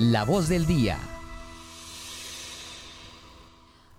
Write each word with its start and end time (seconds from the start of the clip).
La 0.00 0.24
voz 0.24 0.48
del 0.48 0.64
día. 0.64 0.96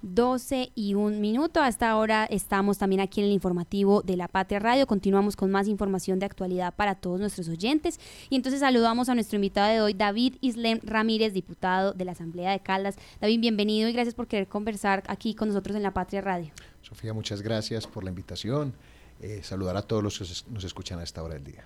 12 0.02 0.72
y 0.74 0.94
un 0.94 1.20
minuto. 1.20 1.62
Hasta 1.62 1.90
ahora 1.90 2.24
estamos 2.24 2.78
también 2.78 3.02
aquí 3.02 3.20
en 3.20 3.28
el 3.28 3.34
informativo 3.34 4.02
de 4.02 4.16
La 4.16 4.30
Patria 4.30 4.60
Radio. 4.60 4.88
Continuamos 4.88 5.36
con 5.36 5.52
más 5.52 5.68
información 5.68 6.18
de 6.18 6.26
actualidad 6.26 6.74
para 6.74 6.96
todos 6.96 7.20
nuestros 7.20 7.50
oyentes. 7.50 8.00
Y 8.30 8.38
entonces 8.38 8.62
saludamos 8.62 9.10
a 9.10 9.14
nuestro 9.14 9.36
invitado 9.36 9.74
de 9.74 9.82
hoy, 9.82 9.94
David 9.94 10.36
Islem 10.40 10.80
Ramírez, 10.84 11.34
diputado 11.34 11.92
de 11.92 12.06
la 12.06 12.14
Asamblea 12.14 12.52
de 12.52 12.62
Caldas. 12.62 12.96
David, 13.20 13.42
bienvenido 13.42 13.90
y 13.90 13.92
gracias 13.92 14.16
por 14.16 14.28
querer 14.28 14.48
conversar 14.48 15.04
aquí 15.08 15.36
con 15.36 15.50
nosotros 15.50 15.76
en 15.76 15.84
La 15.84 15.92
Patria 15.92 16.22
Radio. 16.22 16.54
Sofía, 16.82 17.14
muchas 17.14 17.42
gracias 17.42 17.86
por 17.86 18.06
la 18.06 18.10
invitación. 18.12 18.74
Eh, 19.22 19.42
saludar 19.44 19.76
a 19.76 19.82
todos 19.82 20.02
los 20.02 20.18
que 20.18 20.26
nos 20.50 20.64
escuchan 20.64 20.98
a 21.00 21.04
esta 21.04 21.22
hora 21.22 21.34
del 21.34 21.44
día. 21.44 21.66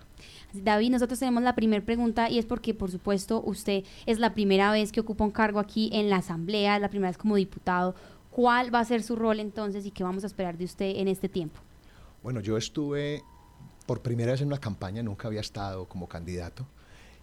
David, 0.54 0.90
nosotros 0.90 1.20
tenemos 1.20 1.44
la 1.44 1.54
primera 1.54 1.86
pregunta 1.86 2.28
y 2.28 2.40
es 2.40 2.46
porque, 2.46 2.74
por 2.74 2.90
supuesto, 2.90 3.44
usted 3.46 3.84
es 4.08 4.18
la 4.18 4.34
primera 4.34 4.72
vez 4.72 4.92
que 4.92 5.02
ocupa 5.02 5.24
un 5.24 5.30
cargo 5.30 5.60
aquí 5.60 5.92
en 5.94 6.10
la 6.10 6.18
Asamblea, 6.18 6.80
la 6.80 6.90
primera 6.90 7.12
vez 7.12 7.18
como 7.20 7.36
diputado. 7.36 7.94
¿Cuál 8.32 8.74
va 8.74 8.80
a 8.80 8.86
ser 8.86 9.04
su 9.04 9.16
rol 9.16 9.40
entonces 9.40 9.86
y 9.86 9.92
qué 9.92 10.04
vamos 10.04 10.24
a 10.24 10.28
esperar 10.28 10.58
de 10.58 10.66
usted 10.66 10.96
en 10.96 11.08
este 11.08 11.30
tiempo? 11.30 11.60
Bueno, 12.24 12.40
yo 12.40 12.58
estuve 12.58 13.22
por 13.86 14.02
primera 14.02 14.32
vez 14.32 14.42
en 14.42 14.48
una 14.48 14.58
campaña, 14.58 15.04
nunca 15.04 15.28
había 15.28 15.42
estado 15.42 15.88
como 15.88 16.08
candidato. 16.08 16.66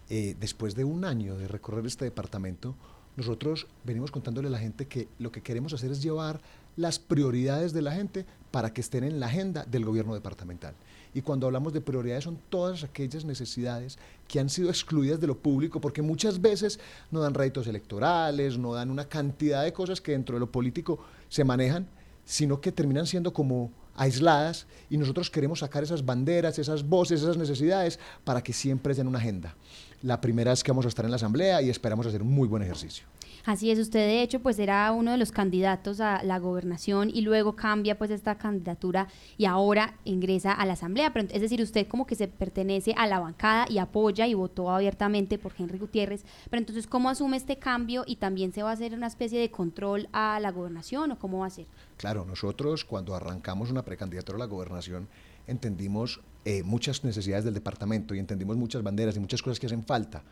Eh, 0.09 0.37
después 0.39 0.75
de 0.75 0.85
un 0.85 1.03
año 1.03 1.35
de 1.35 1.49
recorrer 1.49 1.85
este 1.85 2.05
departamento, 2.05 2.75
nosotros 3.17 3.67
venimos 3.83 4.11
contándole 4.11 4.47
a 4.47 4.51
la 4.51 4.59
gente 4.59 4.87
que 4.87 5.09
lo 5.19 5.31
que 5.31 5.41
queremos 5.41 5.73
hacer 5.73 5.91
es 5.91 6.01
llevar 6.01 6.39
las 6.77 6.99
prioridades 6.99 7.73
de 7.73 7.81
la 7.81 7.91
gente 7.91 8.25
para 8.51 8.73
que 8.73 8.81
estén 8.81 9.03
en 9.03 9.19
la 9.19 9.27
agenda 9.27 9.65
del 9.65 9.85
gobierno 9.85 10.13
departamental. 10.13 10.75
Y 11.13 11.21
cuando 11.21 11.45
hablamos 11.45 11.73
de 11.73 11.81
prioridades 11.81 12.23
son 12.23 12.39
todas 12.49 12.83
aquellas 12.83 13.25
necesidades 13.25 13.97
que 14.27 14.39
han 14.39 14.49
sido 14.49 14.69
excluidas 14.69 15.19
de 15.19 15.27
lo 15.27 15.37
público 15.37 15.81
porque 15.81 16.01
muchas 16.01 16.39
veces 16.39 16.79
no 17.09 17.21
dan 17.21 17.33
réditos 17.33 17.67
electorales, 17.67 18.57
no 18.57 18.73
dan 18.73 18.91
una 18.91 19.05
cantidad 19.05 19.63
de 19.63 19.73
cosas 19.73 19.99
que 19.99 20.13
dentro 20.13 20.35
de 20.35 20.41
lo 20.41 20.51
político 20.51 20.99
se 21.27 21.43
manejan, 21.43 21.87
sino 22.25 22.61
que 22.61 22.71
terminan 22.71 23.07
siendo 23.07 23.33
como 23.33 23.71
aisladas 23.95 24.67
y 24.89 24.97
nosotros 24.97 25.29
queremos 25.29 25.59
sacar 25.59 25.83
esas 25.83 26.05
banderas, 26.05 26.57
esas 26.59 26.87
voces, 26.87 27.21
esas 27.21 27.37
necesidades 27.37 27.99
para 28.23 28.41
que 28.41 28.53
siempre 28.53 28.91
estén 28.91 29.05
en 29.05 29.09
una 29.09 29.19
agenda. 29.19 29.55
La 30.01 30.19
primera 30.19 30.51
es 30.51 30.63
que 30.63 30.71
vamos 30.71 30.85
a 30.85 30.87
estar 30.87 31.05
en 31.05 31.11
la 31.11 31.17
asamblea 31.17 31.61
y 31.61 31.69
esperamos 31.69 32.07
hacer 32.07 32.23
un 32.23 32.33
muy 32.33 32.47
buen 32.47 32.63
ejercicio. 32.63 33.05
Así 33.45 33.71
es, 33.71 33.79
usted 33.79 33.99
de 33.99 34.21
hecho 34.21 34.39
pues 34.39 34.59
era 34.59 34.91
uno 34.91 35.11
de 35.11 35.17
los 35.17 35.31
candidatos 35.31 35.99
a 35.99 36.23
la 36.23 36.37
gobernación 36.37 37.09
y 37.11 37.21
luego 37.21 37.55
cambia 37.55 37.97
pues 37.97 38.11
esta 38.11 38.35
candidatura 38.35 39.07
y 39.37 39.45
ahora 39.45 39.95
ingresa 40.03 40.53
a 40.53 40.65
la 40.65 40.73
asamblea, 40.73 41.11
pero 41.11 41.27
es 41.31 41.41
decir, 41.41 41.61
usted 41.61 41.87
como 41.87 42.05
que 42.05 42.15
se 42.15 42.27
pertenece 42.27 42.93
a 42.97 43.07
la 43.07 43.19
bancada 43.19 43.65
y 43.69 43.79
apoya 43.79 44.27
y 44.27 44.35
votó 44.35 44.69
abiertamente 44.69 45.39
por 45.39 45.53
Henry 45.57 45.79
Gutiérrez, 45.79 46.23
pero 46.49 46.59
entonces 46.59 46.85
¿cómo 46.85 47.09
asume 47.09 47.37
este 47.37 47.57
cambio 47.57 48.03
y 48.05 48.17
también 48.17 48.53
se 48.53 48.61
va 48.61 48.69
a 48.69 48.73
hacer 48.73 48.93
una 48.93 49.07
especie 49.07 49.39
de 49.39 49.49
control 49.49 50.07
a 50.13 50.39
la 50.39 50.51
gobernación 50.51 51.11
o 51.11 51.19
cómo 51.19 51.39
va 51.39 51.47
a 51.47 51.51
ser? 51.51 51.65
Claro, 51.97 52.25
nosotros 52.25 52.85
cuando 52.85 53.15
arrancamos 53.15 53.71
una 53.71 53.83
precandidatura 53.83 54.35
a 54.35 54.39
la 54.39 54.45
gobernación 54.45 55.07
entendimos 55.47 56.21
eh, 56.45 56.63
muchas 56.63 57.03
necesidades 57.03 57.45
del 57.45 57.53
departamento 57.53 58.15
y 58.15 58.19
entendimos 58.19 58.57
muchas 58.57 58.83
banderas 58.83 59.15
y 59.15 59.19
muchas 59.19 59.41
cosas 59.41 59.59
que 59.59 59.67
hacen 59.67 59.83
falta 59.83 60.23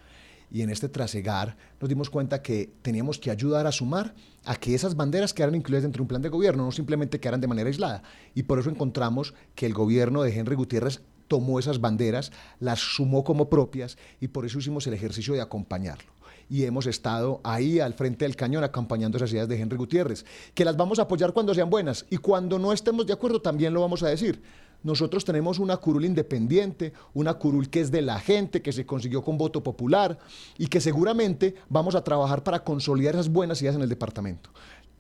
y 0.52 0.62
en 0.62 0.70
este 0.70 0.90
trasegar 0.90 1.56
nos 1.80 1.90
dimos 1.90 2.10
cuenta 2.10 2.42
que 2.42 2.72
teníamos 2.82 3.20
que 3.20 3.32
ayudar 3.32 3.68
a 3.68 3.72
sumar 3.72 4.16
a 4.46 4.56
que 4.56 4.74
esas 4.74 4.96
banderas 4.96 5.34
quedaran 5.34 5.56
incluidas 5.56 5.84
dentro 5.84 6.00
de 6.00 6.04
un 6.04 6.08
plan 6.08 6.22
de 6.22 6.30
gobierno, 6.30 6.66
no 6.66 6.72
simplemente 6.72 7.20
quedaran 7.20 7.42
de 7.42 7.48
manera 7.48 7.68
aislada. 7.68 8.04
Y 8.34 8.44
por 8.44 8.60
eso 8.60 8.70
encontramos 8.70 9.34
que 9.56 9.66
el 9.66 9.74
gobierno 9.74 10.24
de 10.24 10.36
Henry 10.36 10.56
Gutiérrez 10.56 11.02
tomó 11.28 11.60
esas 11.60 11.80
banderas, 11.80 12.32
las 12.60 12.80
sumó 12.80 13.24
como 13.24 13.50
propias 13.50 13.98
y 14.20 14.30
por 14.30 14.46
eso 14.46 14.60
hicimos 14.60 14.88
el 14.88 14.94
ejercicio 14.94 15.34
de 15.34 15.42
acompañarlo 15.42 16.12
y 16.52 16.64
hemos 16.64 16.88
estado 16.88 17.42
ahí 17.44 17.80
al 17.80 17.94
frente 17.94 18.26
del 18.26 18.36
cañón 18.36 18.64
acompañando 18.64 19.18
esas 19.18 19.32
ideas 19.32 19.48
de 19.48 19.62
Henry 19.62 19.78
Gutiérrez, 19.78 20.26
que 20.56 20.66
las 20.66 20.76
vamos 20.76 20.98
a 20.98 21.04
apoyar 21.04 21.32
cuando 21.32 21.54
sean 21.54 21.70
buenas 21.70 22.08
y 22.10 22.18
cuando 22.18 22.58
no 22.58 22.74
estemos 22.74 23.06
de 23.06 23.14
acuerdo 23.14 23.40
también 23.40 23.72
lo 23.72 23.82
vamos 23.82 24.02
a 24.02 24.08
decir. 24.08 24.42
Nosotros 24.82 25.26
tenemos 25.26 25.60
una 25.60 25.78
curul 25.78 26.06
independiente, 26.06 26.94
una 27.14 27.34
curul 27.34 27.70
que 27.70 27.82
es 27.82 27.92
de 27.92 28.02
la 28.02 28.20
gente, 28.20 28.62
que 28.62 28.72
se 28.72 28.86
consiguió 28.86 29.22
con 29.22 29.38
voto 29.38 29.62
popular 29.62 30.18
y 30.58 30.68
que 30.68 30.80
seguramente 30.80 31.56
vamos 31.68 31.96
a 31.96 32.04
trabajar 32.04 32.44
para 32.44 32.64
consolidar 32.64 33.16
esas 33.16 33.30
buenas 33.30 33.62
ideas 33.62 33.76
en 33.76 33.82
el 33.82 33.90
departamento 33.90 34.52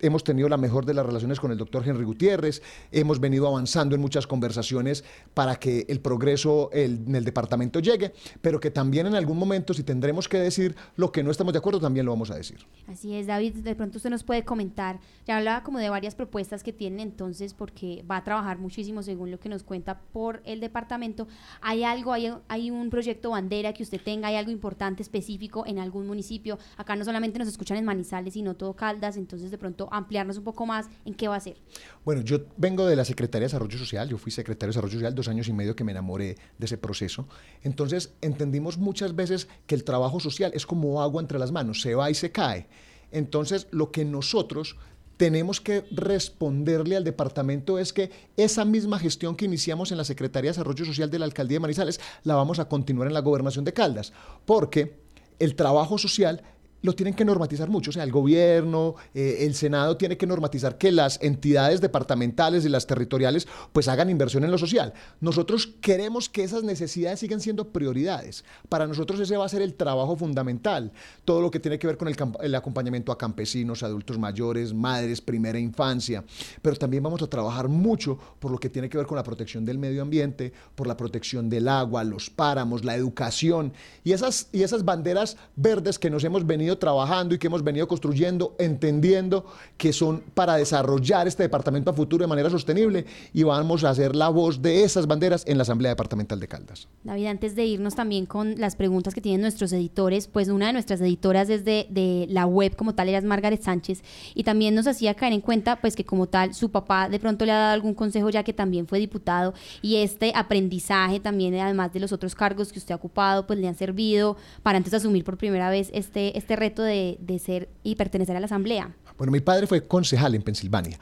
hemos 0.01 0.23
tenido 0.23 0.49
la 0.49 0.57
mejor 0.57 0.85
de 0.85 0.93
las 0.93 1.05
relaciones 1.05 1.39
con 1.39 1.51
el 1.51 1.57
doctor 1.57 1.87
Henry 1.87 2.03
Gutiérrez, 2.03 2.61
hemos 2.91 3.19
venido 3.19 3.47
avanzando 3.47 3.95
en 3.95 4.01
muchas 4.01 4.27
conversaciones 4.27 5.03
para 5.33 5.55
que 5.57 5.85
el 5.89 5.99
progreso 5.99 6.69
en 6.73 7.15
el 7.15 7.25
departamento 7.25 7.79
llegue, 7.79 8.13
pero 8.41 8.59
que 8.59 8.71
también 8.71 9.07
en 9.07 9.15
algún 9.15 9.37
momento, 9.37 9.73
si 9.73 9.83
tendremos 9.83 10.27
que 10.27 10.37
decir 10.37 10.75
lo 10.95 11.11
que 11.11 11.23
no 11.23 11.31
estamos 11.31 11.53
de 11.53 11.59
acuerdo, 11.59 11.79
también 11.79 12.05
lo 12.05 12.11
vamos 12.11 12.31
a 12.31 12.35
decir. 12.35 12.65
Así 12.87 13.15
es, 13.15 13.27
David, 13.27 13.55
de 13.55 13.75
pronto 13.75 13.97
usted 13.97 14.09
nos 14.09 14.23
puede 14.23 14.43
comentar, 14.43 14.99
ya 15.25 15.37
hablaba 15.37 15.63
como 15.63 15.79
de 15.79 15.89
varias 15.89 16.15
propuestas 16.15 16.63
que 16.63 16.73
tienen 16.73 16.99
entonces, 16.99 17.53
porque 17.53 18.03
va 18.09 18.17
a 18.17 18.23
trabajar 18.23 18.57
muchísimo 18.57 19.03
según 19.03 19.31
lo 19.31 19.39
que 19.39 19.49
nos 19.49 19.63
cuenta 19.63 19.99
por 20.13 20.41
el 20.45 20.59
departamento. 20.59 21.27
¿Hay 21.61 21.83
algo, 21.83 22.13
hay, 22.13 22.33
hay 22.47 22.71
un 22.71 22.89
proyecto 22.89 23.31
bandera 23.31 23.73
que 23.73 23.83
usted 23.83 24.01
tenga, 24.01 24.29
hay 24.29 24.35
algo 24.35 24.51
importante 24.51 25.03
específico 25.03 25.65
en 25.65 25.79
algún 25.79 26.07
municipio? 26.07 26.57
Acá 26.77 26.95
no 26.95 27.05
solamente 27.05 27.39
nos 27.39 27.47
escuchan 27.47 27.77
en 27.77 27.85
Manizales, 27.85 28.33
sino 28.33 28.55
todo 28.55 28.73
Caldas, 28.73 29.17
entonces 29.17 29.51
de 29.51 29.57
pronto 29.57 29.88
ampliarnos 29.91 30.37
un 30.37 30.43
poco 30.43 30.65
más 30.65 30.87
en 31.05 31.13
qué 31.13 31.27
va 31.27 31.35
a 31.35 31.39
ser. 31.39 31.57
Bueno, 32.05 32.21
yo 32.21 32.39
vengo 32.57 32.85
de 32.85 32.95
la 32.95 33.05
Secretaría 33.05 33.41
de 33.41 33.47
Desarrollo 33.47 33.77
Social, 33.77 34.09
yo 34.09 34.17
fui 34.17 34.31
secretario 34.31 34.67
de 34.67 34.75
Desarrollo 34.75 34.93
Social 34.93 35.15
dos 35.15 35.27
años 35.27 35.47
y 35.47 35.53
medio 35.53 35.75
que 35.75 35.83
me 35.83 35.91
enamoré 35.91 36.37
de 36.57 36.65
ese 36.65 36.77
proceso. 36.77 37.27
Entonces 37.63 38.13
entendimos 38.21 38.77
muchas 38.77 39.15
veces 39.15 39.47
que 39.67 39.75
el 39.75 39.83
trabajo 39.83 40.19
social 40.19 40.51
es 40.53 40.65
como 40.65 41.01
agua 41.01 41.21
entre 41.21 41.39
las 41.39 41.51
manos, 41.51 41.81
se 41.81 41.95
va 41.95 42.09
y 42.09 42.15
se 42.15 42.31
cae. 42.31 42.67
Entonces 43.11 43.67
lo 43.71 43.91
que 43.91 44.05
nosotros 44.05 44.75
tenemos 45.19 45.59
que 45.59 45.83
responderle 45.91 46.95
al 46.95 47.03
departamento 47.03 47.77
es 47.77 47.91
que 47.91 48.09
esa 48.37 48.63
misma 48.63 48.99
gestión 48.99 49.35
que 49.35 49.43
iniciamos 49.43 49.91
en 49.91 49.97
la 49.97 50.05
Secretaría 50.05 50.49
de 50.49 50.53
Desarrollo 50.53 50.85
Social 50.85 51.09
de 51.09 51.19
la 51.19 51.25
Alcaldía 51.25 51.57
de 51.57 51.59
Manizales 51.59 51.99
la 52.23 52.35
vamos 52.35 52.57
a 52.59 52.69
continuar 52.69 53.09
en 53.09 53.13
la 53.13 53.19
Gobernación 53.19 53.65
de 53.65 53.73
Caldas, 53.73 54.13
porque 54.45 54.97
el 55.39 55.55
trabajo 55.55 55.97
social 55.97 56.41
lo 56.81 56.93
tienen 56.93 57.13
que 57.13 57.25
normatizar 57.25 57.69
mucho. 57.69 57.89
O 57.89 57.93
sea, 57.93 58.03
el 58.03 58.11
gobierno, 58.11 58.95
eh, 59.13 59.37
el 59.41 59.55
Senado 59.55 59.97
tiene 59.97 60.17
que 60.17 60.27
normatizar 60.27 60.77
que 60.77 60.91
las 60.91 61.21
entidades 61.21 61.81
departamentales 61.81 62.65
y 62.65 62.69
las 62.69 62.87
territoriales 62.87 63.47
pues 63.73 63.87
hagan 63.87 64.09
inversión 64.09 64.43
en 64.43 64.51
lo 64.51 64.57
social. 64.57 64.93
Nosotros 65.19 65.67
queremos 65.81 66.29
que 66.29 66.43
esas 66.43 66.63
necesidades 66.63 67.19
sigan 67.19 67.41
siendo 67.41 67.69
prioridades. 67.69 68.43
Para 68.69 68.87
nosotros 68.87 69.19
ese 69.19 69.37
va 69.37 69.45
a 69.45 69.49
ser 69.49 69.61
el 69.61 69.73
trabajo 69.73 70.15
fundamental. 70.15 70.91
Todo 71.25 71.41
lo 71.41 71.51
que 71.51 71.59
tiene 71.59 71.79
que 71.79 71.87
ver 71.87 71.97
con 71.97 72.07
el, 72.07 72.15
el 72.41 72.55
acompañamiento 72.55 73.11
a 73.11 73.17
campesinos, 73.17 73.83
adultos 73.83 74.17
mayores, 74.17 74.73
madres, 74.73 75.21
primera 75.21 75.59
infancia. 75.59 76.23
Pero 76.61 76.75
también 76.75 77.03
vamos 77.03 77.21
a 77.21 77.27
trabajar 77.27 77.67
mucho 77.67 78.17
por 78.39 78.51
lo 78.51 78.57
que 78.57 78.69
tiene 78.69 78.89
que 78.89 78.97
ver 78.97 79.07
con 79.07 79.17
la 79.17 79.23
protección 79.23 79.65
del 79.65 79.77
medio 79.77 80.01
ambiente, 80.01 80.53
por 80.75 80.87
la 80.87 80.97
protección 80.97 81.49
del 81.49 81.67
agua, 81.67 82.03
los 82.03 82.29
páramos, 82.29 82.83
la 82.85 82.95
educación 82.95 83.73
y 84.03 84.13
esas, 84.13 84.49
y 84.51 84.63
esas 84.63 84.85
banderas 84.85 85.37
verdes 85.55 85.99
que 85.99 86.09
nos 86.09 86.23
hemos 86.23 86.45
venido 86.45 86.68
trabajando 86.77 87.35
y 87.35 87.37
que 87.37 87.47
hemos 87.47 87.63
venido 87.63 87.87
construyendo, 87.87 88.55
entendiendo 88.59 89.45
que 89.77 89.93
son 89.93 90.23
para 90.33 90.55
desarrollar 90.55 91.27
este 91.27 91.43
departamento 91.43 91.89
a 91.89 91.93
futuro 91.93 92.23
de 92.23 92.27
manera 92.27 92.49
sostenible 92.49 93.05
y 93.33 93.43
vamos 93.43 93.83
a 93.83 93.89
hacer 93.89 94.15
la 94.15 94.29
voz 94.29 94.61
de 94.61 94.83
esas 94.83 95.07
banderas 95.07 95.43
en 95.47 95.57
la 95.57 95.63
Asamblea 95.63 95.91
Departamental 95.91 96.39
de 96.39 96.47
Caldas. 96.47 96.87
David, 97.03 97.27
antes 97.27 97.55
de 97.55 97.65
irnos 97.65 97.95
también 97.95 98.25
con 98.25 98.59
las 98.59 98.75
preguntas 98.75 99.13
que 99.13 99.21
tienen 99.21 99.41
nuestros 99.41 99.71
editores, 99.73 100.27
pues 100.27 100.49
una 100.49 100.67
de 100.67 100.73
nuestras 100.73 101.01
editoras 101.01 101.49
es 101.49 101.65
de, 101.65 102.27
la 102.29 102.45
web 102.45 102.75
como 102.75 102.95
tal, 102.95 103.09
era 103.09 103.21
Margaret 103.21 103.61
Sánchez, 103.61 104.03
y 104.33 104.43
también 104.43 104.75
nos 104.75 104.87
hacía 104.87 105.13
caer 105.13 105.33
en 105.33 105.41
cuenta 105.41 105.81
pues 105.81 105.95
que 105.95 106.05
como 106.05 106.27
tal 106.27 106.53
su 106.53 106.69
papá 106.69 107.09
de 107.09 107.19
pronto 107.19 107.45
le 107.45 107.51
ha 107.51 107.57
dado 107.57 107.73
algún 107.73 107.93
consejo 107.93 108.29
ya 108.29 108.43
que 108.43 108.53
también 108.53 108.87
fue 108.87 108.99
diputado 108.99 109.53
y 109.81 109.97
este 109.97 110.31
aprendizaje 110.35 111.19
también 111.19 111.55
además 111.55 111.93
de 111.93 111.99
los 111.99 112.11
otros 112.11 112.35
cargos 112.35 112.71
que 112.71 112.79
usted 112.79 112.93
ha 112.93 112.95
ocupado 112.95 113.45
pues 113.47 113.59
le 113.59 113.67
han 113.67 113.75
servido 113.75 114.37
para 114.63 114.77
antes 114.77 114.93
asumir 114.93 115.23
por 115.23 115.37
primera 115.37 115.69
vez 115.69 115.89
este, 115.93 116.37
este 116.37 116.55
reto 116.59 116.83
de, 116.83 117.17
ser 117.43 117.69
y 117.83 117.95
pertenecer 117.95 118.35
a 118.35 118.39
la 118.39 118.45
asamblea? 118.45 118.95
Bueno, 119.17 119.31
mi 119.31 119.39
padre 119.41 119.67
fue 119.67 119.85
concejal 119.85 120.35
en 120.35 120.41
Pensilvania, 120.41 120.99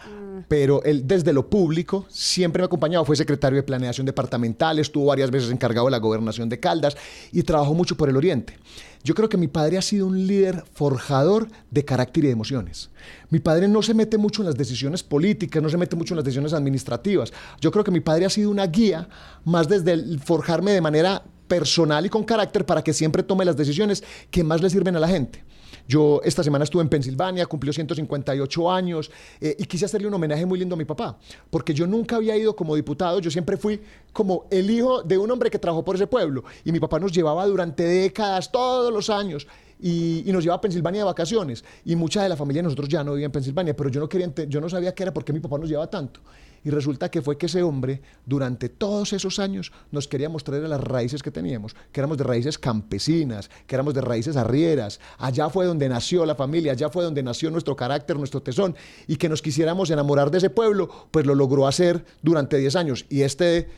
pero 0.47 0.83
él 0.83 1.05
desde 1.05 1.33
lo 1.33 1.49
público 1.49 2.05
siempre 2.09 2.61
me 2.61 2.63
ha 2.63 2.67
acompañado, 2.67 3.05
fue 3.05 3.15
secretario 3.15 3.57
de 3.57 3.63
planeación 3.63 4.05
departamental, 4.05 4.79
estuvo 4.79 5.05
varias 5.05 5.29
veces 5.29 5.51
encargado 5.51 5.85
de 5.85 5.91
la 5.91 5.99
gobernación 5.99 6.49
de 6.49 6.59
Caldas 6.59 6.97
y 7.31 7.43
trabajó 7.43 7.73
mucho 7.75 7.95
por 7.95 8.09
el 8.09 8.17
oriente. 8.17 8.57
Yo 9.03 9.13
creo 9.13 9.29
que 9.29 9.37
mi 9.37 9.47
padre 9.47 9.77
ha 9.77 9.81
sido 9.81 10.07
un 10.07 10.27
líder 10.27 10.63
forjador 10.73 11.47
de 11.71 11.85
carácter 11.85 12.23
y 12.23 12.27
de 12.27 12.33
emociones. 12.33 12.89
Mi 13.29 13.39
padre 13.39 13.67
no 13.67 13.81
se 13.81 13.93
mete 13.93 14.17
mucho 14.17 14.41
en 14.41 14.47
las 14.47 14.57
decisiones 14.57 15.03
políticas, 15.03 15.61
no 15.61 15.69
se 15.69 15.77
mete 15.77 15.95
mucho 15.95 16.13
en 16.13 16.17
las 16.17 16.25
decisiones 16.25 16.53
administrativas. 16.53 17.31
Yo 17.61 17.71
creo 17.71 17.83
que 17.83 17.91
mi 17.91 17.99
padre 17.99 18.25
ha 18.25 18.29
sido 18.29 18.49
una 18.49 18.65
guía 18.65 19.07
más 19.45 19.69
desde 19.69 19.93
el 19.93 20.19
forjarme 20.19 20.71
de 20.71 20.81
manera 20.81 21.23
personal 21.47 22.05
y 22.05 22.09
con 22.09 22.23
carácter 22.23 22.65
para 22.65 22.83
que 22.83 22.93
siempre 22.93 23.23
tome 23.23 23.45
las 23.45 23.57
decisiones 23.57 24.03
que 24.29 24.43
más 24.43 24.61
le 24.61 24.69
sirven 24.69 24.95
a 24.95 24.99
la 24.99 25.07
gente. 25.07 25.43
Yo 25.87 26.21
esta 26.23 26.43
semana 26.43 26.65
estuve 26.65 26.81
en 26.81 26.89
Pensilvania, 26.89 27.45
cumplió 27.45 27.71
158 27.71 28.71
años 28.71 29.09
eh, 29.39 29.55
y 29.57 29.65
quise 29.65 29.85
hacerle 29.85 30.07
un 30.07 30.13
homenaje 30.13 30.45
muy 30.45 30.59
lindo 30.59 30.75
a 30.75 30.77
mi 30.77 30.83
papá, 30.83 31.17
porque 31.49 31.73
yo 31.73 31.87
nunca 31.87 32.17
había 32.17 32.35
ido 32.35 32.55
como 32.55 32.75
diputado, 32.75 33.19
yo 33.19 33.31
siempre 33.31 33.55
fui 33.55 33.81
como 34.11 34.47
el 34.51 34.69
hijo 34.69 35.01
de 35.03 35.17
un 35.17 35.31
hombre 35.31 35.49
que 35.49 35.59
trabajó 35.59 35.85
por 35.85 35.95
ese 35.95 36.07
pueblo 36.07 36.43
y 36.65 36.71
mi 36.73 36.79
papá 36.79 36.99
nos 36.99 37.13
llevaba 37.13 37.45
durante 37.45 37.83
décadas, 37.83 38.51
todos 38.51 38.91
los 38.91 39.09
años 39.09 39.47
y, 39.79 40.23
nos 40.27 40.43
llevaba 40.43 40.57
a 40.57 40.61
Pensilvania 40.61 41.01
de 41.01 41.05
vacaciones. 41.05 41.63
Y 41.85 41.95
mucha 41.95 42.23
de 42.23 42.29
la 42.29 42.35
familia 42.35 42.61
de 42.61 42.63
nosotros 42.65 42.89
ya 42.89 43.03
no 43.03 43.13
vivía 43.13 43.27
en 43.27 43.31
Pensilvania, 43.31 43.75
pero 43.75 43.89
yo 43.89 43.99
no, 43.99 44.09
quería, 44.09 44.31
yo 44.47 44.59
no 44.59 44.69
sabía 44.69 44.93
qué 44.93 45.03
era 45.03 45.13
porque 45.13 45.33
mi 45.33 45.39
papá 45.39 45.57
nos 45.57 45.69
llevaba 45.69 45.89
tanto. 45.89 46.19
Y 46.63 46.69
resulta 46.69 47.09
que 47.09 47.21
fue 47.21 47.37
que 47.37 47.45
ese 47.45 47.63
hombre, 47.63 48.01
durante 48.25 48.69
todos 48.69 49.13
esos 49.13 49.39
años, 49.39 49.71
nos 49.91 50.07
quería 50.07 50.29
mostrar 50.29 50.61
las 50.61 50.81
raíces 50.81 51.23
que 51.23 51.31
teníamos, 51.31 51.75
que 51.91 51.99
éramos 51.99 52.17
de 52.17 52.23
raíces 52.23 52.57
campesinas, 52.57 53.49
que 53.65 53.75
éramos 53.75 53.93
de 53.93 54.01
raíces 54.01 54.35
arrieras. 54.35 54.99
Allá 55.17 55.49
fue 55.49 55.65
donde 55.65 55.89
nació 55.89 56.25
la 56.25 56.35
familia, 56.35 56.73
allá 56.73 56.89
fue 56.89 57.03
donde 57.03 57.23
nació 57.23 57.51
nuestro 57.51 57.75
carácter, 57.75 58.17
nuestro 58.17 58.41
tesón. 58.41 58.75
Y 59.07 59.17
que 59.17 59.29
nos 59.29 59.41
quisiéramos 59.41 59.89
enamorar 59.89 60.31
de 60.31 60.39
ese 60.39 60.49
pueblo, 60.49 60.89
pues 61.11 61.25
lo 61.25 61.35
logró 61.35 61.67
hacer 61.67 62.05
durante 62.21 62.57
10 62.57 62.75
años. 62.75 63.05
Y 63.09 63.21
este, 63.21 63.69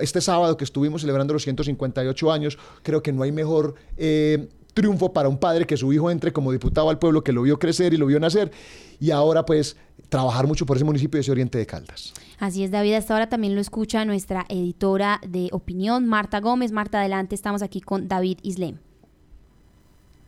este 0.00 0.20
sábado 0.20 0.56
que 0.56 0.64
estuvimos 0.64 1.02
celebrando 1.02 1.32
los 1.32 1.44
158 1.44 2.32
años, 2.32 2.58
creo 2.82 3.02
que 3.02 3.12
no 3.12 3.22
hay 3.22 3.32
mejor... 3.32 3.74
Eh, 3.96 4.48
triunfo 4.78 5.12
para 5.12 5.28
un 5.28 5.38
padre 5.38 5.66
que 5.66 5.76
su 5.76 5.92
hijo 5.92 6.08
entre 6.08 6.32
como 6.32 6.52
diputado 6.52 6.88
al 6.88 7.00
pueblo, 7.00 7.24
que 7.24 7.32
lo 7.32 7.42
vio 7.42 7.58
crecer 7.58 7.92
y 7.94 7.96
lo 7.96 8.06
vio 8.06 8.20
nacer, 8.20 8.52
y 9.00 9.10
ahora 9.10 9.44
pues 9.44 9.76
trabajar 10.08 10.46
mucho 10.46 10.66
por 10.66 10.76
ese 10.76 10.84
municipio 10.84 11.18
de 11.18 11.22
ese 11.22 11.32
Oriente 11.32 11.58
de 11.58 11.66
Caldas. 11.66 12.14
Así 12.38 12.62
es, 12.62 12.70
David. 12.70 12.94
Hasta 12.94 13.14
ahora 13.14 13.28
también 13.28 13.56
lo 13.56 13.60
escucha 13.60 14.04
nuestra 14.04 14.46
editora 14.48 15.20
de 15.26 15.48
opinión, 15.50 16.06
Marta 16.06 16.38
Gómez. 16.38 16.70
Marta, 16.70 17.00
adelante, 17.00 17.34
estamos 17.34 17.62
aquí 17.62 17.80
con 17.80 18.06
David 18.06 18.38
Islem. 18.42 18.76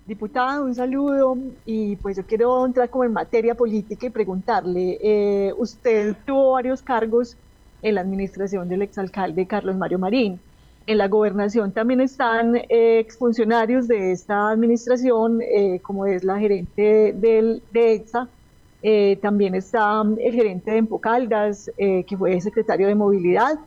Diputada, 0.06 0.61
un 0.61 0.75
saludo 0.75 1.38
y 1.64 1.94
pues 1.97 2.17
yo 2.17 2.26
quiero 2.26 2.67
entrar 2.67 2.91
como 2.91 3.05
en 3.05 3.12
materia 3.12 3.55
política 3.55 4.06
y 4.06 4.11
preguntarle, 4.11 4.99
eh, 5.00 5.52
usted 5.56 6.17
tuvo 6.26 6.52
varios 6.52 6.82
cargos 6.82 7.37
en 7.82 7.94
la 7.94 8.00
administración 8.00 8.69
del 8.69 8.82
exalcalde 8.82 9.47
Carlos 9.47 9.76
Mario 9.76 10.00
Marín. 10.00 10.41
En 10.86 10.98
la 10.98 11.08
gobernación 11.08 11.72
también 11.72 12.00
están 12.00 12.56
eh, 12.56 12.98
exfuncionarios 12.98 13.86
de 13.86 14.12
esta 14.12 14.50
administración, 14.50 15.40
eh, 15.42 15.78
como 15.82 16.06
es 16.06 16.24
la 16.24 16.38
gerente 16.38 17.12
del, 17.14 17.62
de 17.72 17.94
EXA, 17.94 18.28
eh, 18.82 19.18
también 19.20 19.54
está 19.54 20.02
el 20.18 20.34
gerente 20.34 20.70
de 20.70 20.78
Empocaldas, 20.78 21.70
eh, 21.76 22.04
que 22.04 22.16
fue 22.16 22.40
secretario 22.40 22.88
de 22.88 22.94
Movilidad. 22.94 23.58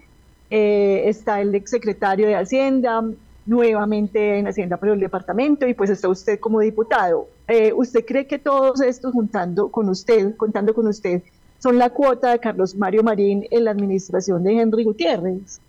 Está 0.49 1.41
el 1.41 1.55
exsecretario 1.55 2.27
de 2.27 2.35
Hacienda, 2.35 3.03
nuevamente 3.47 4.37
en 4.37 4.47
Hacienda 4.47 4.77
por 4.77 4.89
el 4.89 4.99
departamento, 4.99 5.67
y 5.67 5.73
pues 5.73 5.89
está 5.89 6.09
usted 6.09 6.39
como 6.39 6.59
diputado. 6.59 7.27
¿Usted 7.75 8.05
cree 8.05 8.27
que 8.27 8.37
todos 8.37 8.79
estos, 8.81 9.13
juntando 9.13 9.69
con 9.69 9.89
usted, 9.89 10.35
contando 10.35 10.75
con 10.75 10.85
usted, 10.85 11.23
son 11.57 11.79
la 11.79 11.89
cuota 11.89 12.33
de 12.33 12.39
Carlos 12.39 12.75
Mario 12.75 13.01
Marín 13.01 13.47
en 13.49 13.63
la 13.63 13.71
administración 13.71 14.43
de 14.43 14.59
Henry 14.59 14.83
Gutiérrez? 14.83 15.59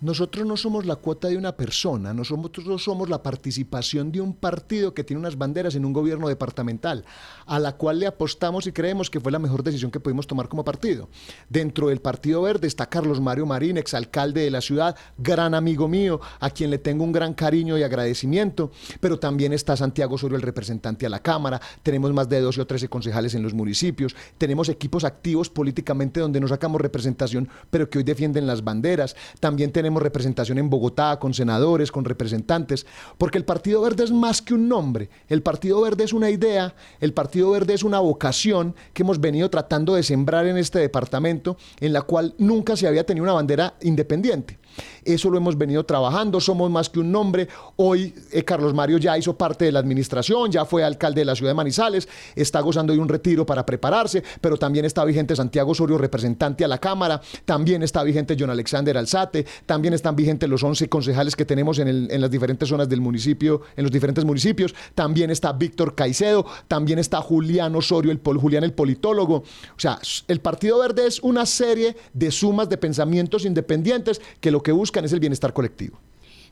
Nosotros 0.00 0.46
no 0.46 0.56
somos 0.56 0.86
la 0.86 0.94
cuota 0.94 1.26
de 1.26 1.36
una 1.36 1.56
persona, 1.56 2.14
nosotros 2.14 2.84
somos 2.84 3.08
la 3.08 3.20
participación 3.20 4.12
de 4.12 4.20
un 4.20 4.32
partido 4.32 4.94
que 4.94 5.02
tiene 5.02 5.18
unas 5.18 5.36
banderas 5.36 5.74
en 5.74 5.84
un 5.84 5.92
gobierno 5.92 6.28
departamental, 6.28 7.04
a 7.46 7.58
la 7.58 7.72
cual 7.72 7.98
le 7.98 8.06
apostamos 8.06 8.68
y 8.68 8.72
creemos 8.72 9.10
que 9.10 9.18
fue 9.18 9.32
la 9.32 9.40
mejor 9.40 9.64
decisión 9.64 9.90
que 9.90 9.98
pudimos 9.98 10.28
tomar 10.28 10.48
como 10.48 10.64
partido. 10.64 11.08
Dentro 11.48 11.88
del 11.88 12.00
Partido 12.00 12.42
Verde 12.42 12.68
está 12.68 12.86
Carlos 12.86 13.20
Mario 13.20 13.44
Marín, 13.44 13.76
exalcalde 13.76 14.42
de 14.42 14.52
la 14.52 14.60
ciudad, 14.60 14.96
gran 15.16 15.52
amigo 15.52 15.88
mío, 15.88 16.20
a 16.38 16.50
quien 16.50 16.70
le 16.70 16.78
tengo 16.78 17.02
un 17.02 17.10
gran 17.10 17.34
cariño 17.34 17.76
y 17.76 17.82
agradecimiento, 17.82 18.70
pero 19.00 19.18
también 19.18 19.52
está 19.52 19.76
Santiago 19.76 20.14
Osorio, 20.14 20.36
el 20.36 20.42
representante 20.42 21.06
a 21.06 21.08
la 21.08 21.22
Cámara, 21.22 21.60
tenemos 21.82 22.12
más 22.12 22.28
de 22.28 22.40
12 22.40 22.60
o 22.60 22.66
13 22.68 22.88
concejales 22.88 23.34
en 23.34 23.42
los 23.42 23.52
municipios, 23.52 24.14
tenemos 24.38 24.68
equipos 24.68 25.02
activos 25.02 25.50
políticamente 25.50 26.20
donde 26.20 26.38
no 26.38 26.46
sacamos 26.46 26.80
representación, 26.80 27.48
pero 27.68 27.90
que 27.90 27.98
hoy 27.98 28.04
defienden 28.04 28.46
las 28.46 28.62
banderas, 28.62 29.16
también 29.40 29.72
tenemos 29.72 29.87
tenemos 29.88 30.02
representación 30.02 30.58
en 30.58 30.68
Bogotá, 30.68 31.18
con 31.18 31.32
senadores, 31.32 31.90
con 31.90 32.04
representantes, 32.04 32.84
porque 33.16 33.38
el 33.38 33.46
Partido 33.46 33.80
Verde 33.80 34.04
es 34.04 34.12
más 34.12 34.42
que 34.42 34.52
un 34.52 34.68
nombre, 34.68 35.08
el 35.30 35.40
Partido 35.40 35.80
Verde 35.80 36.04
es 36.04 36.12
una 36.12 36.28
idea, 36.28 36.74
el 37.00 37.14
Partido 37.14 37.50
Verde 37.52 37.72
es 37.72 37.82
una 37.82 37.98
vocación 37.98 38.74
que 38.92 39.02
hemos 39.02 39.18
venido 39.18 39.48
tratando 39.48 39.94
de 39.94 40.02
sembrar 40.02 40.46
en 40.46 40.58
este 40.58 40.78
departamento, 40.78 41.56
en 41.80 41.94
la 41.94 42.02
cual 42.02 42.34
nunca 42.36 42.76
se 42.76 42.86
había 42.86 43.06
tenido 43.06 43.24
una 43.24 43.32
bandera 43.32 43.76
independiente. 43.80 44.58
Eso 45.04 45.30
lo 45.30 45.38
hemos 45.38 45.56
venido 45.58 45.84
trabajando, 45.84 46.40
somos 46.40 46.70
más 46.70 46.88
que 46.88 47.00
un 47.00 47.10
nombre. 47.12 47.48
Hoy 47.76 48.14
eh, 48.32 48.44
Carlos 48.44 48.74
Mario 48.74 48.98
ya 48.98 49.16
hizo 49.18 49.36
parte 49.36 49.64
de 49.64 49.72
la 49.72 49.80
administración, 49.80 50.50
ya 50.50 50.64
fue 50.64 50.84
alcalde 50.84 51.20
de 51.20 51.24
la 51.24 51.34
ciudad 51.34 51.50
de 51.50 51.54
Manizales, 51.54 52.08
está 52.34 52.60
gozando 52.60 52.92
de 52.92 52.98
un 52.98 53.08
retiro 53.08 53.44
para 53.44 53.66
prepararse, 53.66 54.22
pero 54.40 54.56
también 54.56 54.84
está 54.84 55.04
vigente 55.04 55.36
Santiago 55.36 55.72
Osorio, 55.72 55.98
representante 55.98 56.64
a 56.64 56.68
la 56.68 56.78
Cámara, 56.78 57.20
también 57.44 57.82
está 57.82 58.02
vigente 58.02 58.36
John 58.38 58.50
Alexander 58.50 58.96
Alzate, 58.96 59.46
también 59.66 59.94
están 59.94 60.16
vigentes 60.16 60.48
los 60.48 60.62
11 60.62 60.88
concejales 60.88 61.36
que 61.36 61.44
tenemos 61.44 61.78
en, 61.78 61.88
en 61.88 62.20
las 62.20 62.30
diferentes 62.30 62.68
zonas 62.68 62.88
del 62.88 63.00
municipio, 63.00 63.62
en 63.76 63.84
los 63.84 63.92
diferentes 63.92 64.24
municipios, 64.24 64.74
también 64.94 65.30
está 65.30 65.52
Víctor 65.52 65.94
Caicedo, 65.94 66.46
también 66.68 66.98
está 66.98 67.20
Julián 67.20 67.74
Osorio, 67.74 68.12
el 68.12 68.20
Julián 68.36 68.64
el 68.64 68.72
politólogo. 68.72 69.36
O 69.36 69.44
sea, 69.76 69.98
el 70.28 70.40
Partido 70.40 70.78
Verde 70.78 71.06
es 71.06 71.20
una 71.20 71.46
serie 71.46 71.96
de 72.12 72.30
sumas 72.30 72.68
de 72.68 72.76
pensamientos 72.76 73.44
independientes 73.44 74.20
que 74.40 74.50
lo 74.50 74.62
que 74.62 74.67
buscan 74.72 75.04
es 75.04 75.12
el 75.12 75.20
bienestar 75.20 75.52
colectivo. 75.52 75.98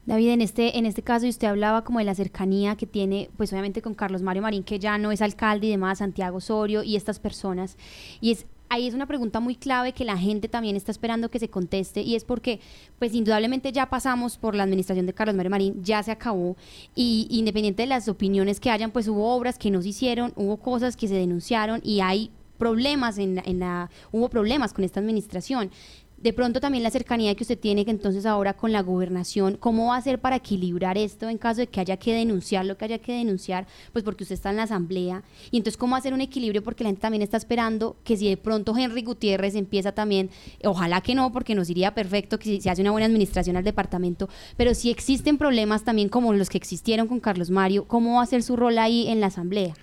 David, 0.06 0.30
en 0.30 0.40
este, 0.40 0.78
en 0.78 0.86
este 0.86 1.02
caso, 1.02 1.26
usted 1.26 1.48
hablaba 1.48 1.82
como 1.82 1.98
de 1.98 2.04
la 2.04 2.14
cercanía 2.14 2.76
que 2.76 2.86
tiene, 2.86 3.28
pues 3.36 3.52
obviamente 3.52 3.82
con 3.82 3.94
Carlos 3.94 4.22
Mario 4.22 4.42
Marín, 4.42 4.62
que 4.62 4.78
ya 4.78 4.98
no 4.98 5.10
es 5.10 5.20
alcalde 5.20 5.66
y 5.66 5.70
demás, 5.70 5.98
Santiago 5.98 6.36
Osorio 6.36 6.84
y 6.84 6.94
estas 6.94 7.18
personas. 7.18 7.76
Y 8.20 8.30
es 8.30 8.46
ahí 8.68 8.86
es 8.86 8.94
una 8.94 9.06
pregunta 9.06 9.40
muy 9.40 9.56
clave 9.56 9.92
que 9.92 10.04
la 10.04 10.16
gente 10.16 10.48
también 10.48 10.76
está 10.76 10.90
esperando 10.90 11.30
que 11.30 11.38
se 11.38 11.48
conteste 11.48 12.00
y 12.00 12.16
es 12.16 12.24
porque 12.24 12.60
pues 12.98 13.14
indudablemente 13.14 13.72
ya 13.72 13.88
pasamos 13.88 14.38
por 14.38 14.54
la 14.54 14.64
administración 14.64 15.06
de 15.06 15.12
Carlos 15.12 15.36
Mario 15.36 15.50
Marín, 15.50 15.82
ya 15.82 16.02
se 16.02 16.10
acabó 16.10 16.56
y 16.94 17.26
independiente 17.30 17.82
de 17.82 17.88
las 17.88 18.08
opiniones 18.08 18.60
que 18.60 18.70
hayan, 18.70 18.90
pues 18.90 19.08
hubo 19.08 19.34
obras 19.34 19.58
que 19.58 19.70
no 19.70 19.82
se 19.82 19.90
hicieron, 19.90 20.32
hubo 20.36 20.56
cosas 20.56 20.96
que 20.96 21.08
se 21.08 21.14
denunciaron 21.14 21.80
y 21.84 22.00
hay 22.00 22.30
problemas 22.58 23.18
en 23.18 23.42
en 23.44 23.58
la 23.58 23.90
hubo 24.12 24.30
problemas 24.30 24.72
con 24.72 24.82
esta 24.82 24.98
administración 24.98 25.70
de 26.26 26.32
pronto 26.32 26.58
también 26.58 26.82
la 26.82 26.90
cercanía 26.90 27.36
que 27.36 27.44
usted 27.44 27.56
tiene 27.56 27.84
que 27.84 27.92
entonces 27.92 28.26
ahora 28.26 28.54
con 28.54 28.72
la 28.72 28.82
gobernación, 28.82 29.56
¿cómo 29.58 29.90
va 29.90 29.94
a 29.94 29.98
hacer 29.98 30.20
para 30.20 30.34
equilibrar 30.34 30.98
esto 30.98 31.28
en 31.28 31.38
caso 31.38 31.60
de 31.60 31.68
que 31.68 31.78
haya 31.78 31.98
que 31.98 32.12
denunciar 32.12 32.66
lo 32.66 32.76
que 32.76 32.84
haya 32.84 32.98
que 32.98 33.12
denunciar? 33.12 33.68
Pues 33.92 34.02
porque 34.02 34.24
usted 34.24 34.34
está 34.34 34.50
en 34.50 34.56
la 34.56 34.64
asamblea. 34.64 35.22
Y 35.52 35.58
entonces, 35.58 35.76
¿cómo 35.76 35.94
hacer 35.94 36.12
un 36.12 36.20
equilibrio? 36.20 36.64
Porque 36.64 36.82
la 36.82 36.88
gente 36.88 37.00
también 37.00 37.22
está 37.22 37.36
esperando 37.36 37.94
que 38.02 38.16
si 38.16 38.28
de 38.28 38.36
pronto 38.36 38.76
Henry 38.76 39.04
Gutiérrez 39.04 39.54
empieza 39.54 39.92
también, 39.92 40.28
ojalá 40.64 41.00
que 41.00 41.14
no, 41.14 41.30
porque 41.30 41.54
nos 41.54 41.70
iría 41.70 41.94
perfecto 41.94 42.40
que 42.40 42.60
se 42.60 42.70
hace 42.70 42.82
una 42.82 42.90
buena 42.90 43.06
administración 43.06 43.56
al 43.56 43.62
departamento, 43.62 44.28
pero 44.56 44.74
si 44.74 44.90
existen 44.90 45.38
problemas 45.38 45.84
también 45.84 46.08
como 46.08 46.32
los 46.32 46.50
que 46.50 46.58
existieron 46.58 47.06
con 47.06 47.20
Carlos 47.20 47.50
Mario, 47.50 47.86
¿cómo 47.86 48.16
va 48.16 48.24
a 48.24 48.26
ser 48.26 48.42
su 48.42 48.56
rol 48.56 48.78
ahí 48.78 49.06
en 49.06 49.20
la 49.20 49.28
asamblea? 49.28 49.74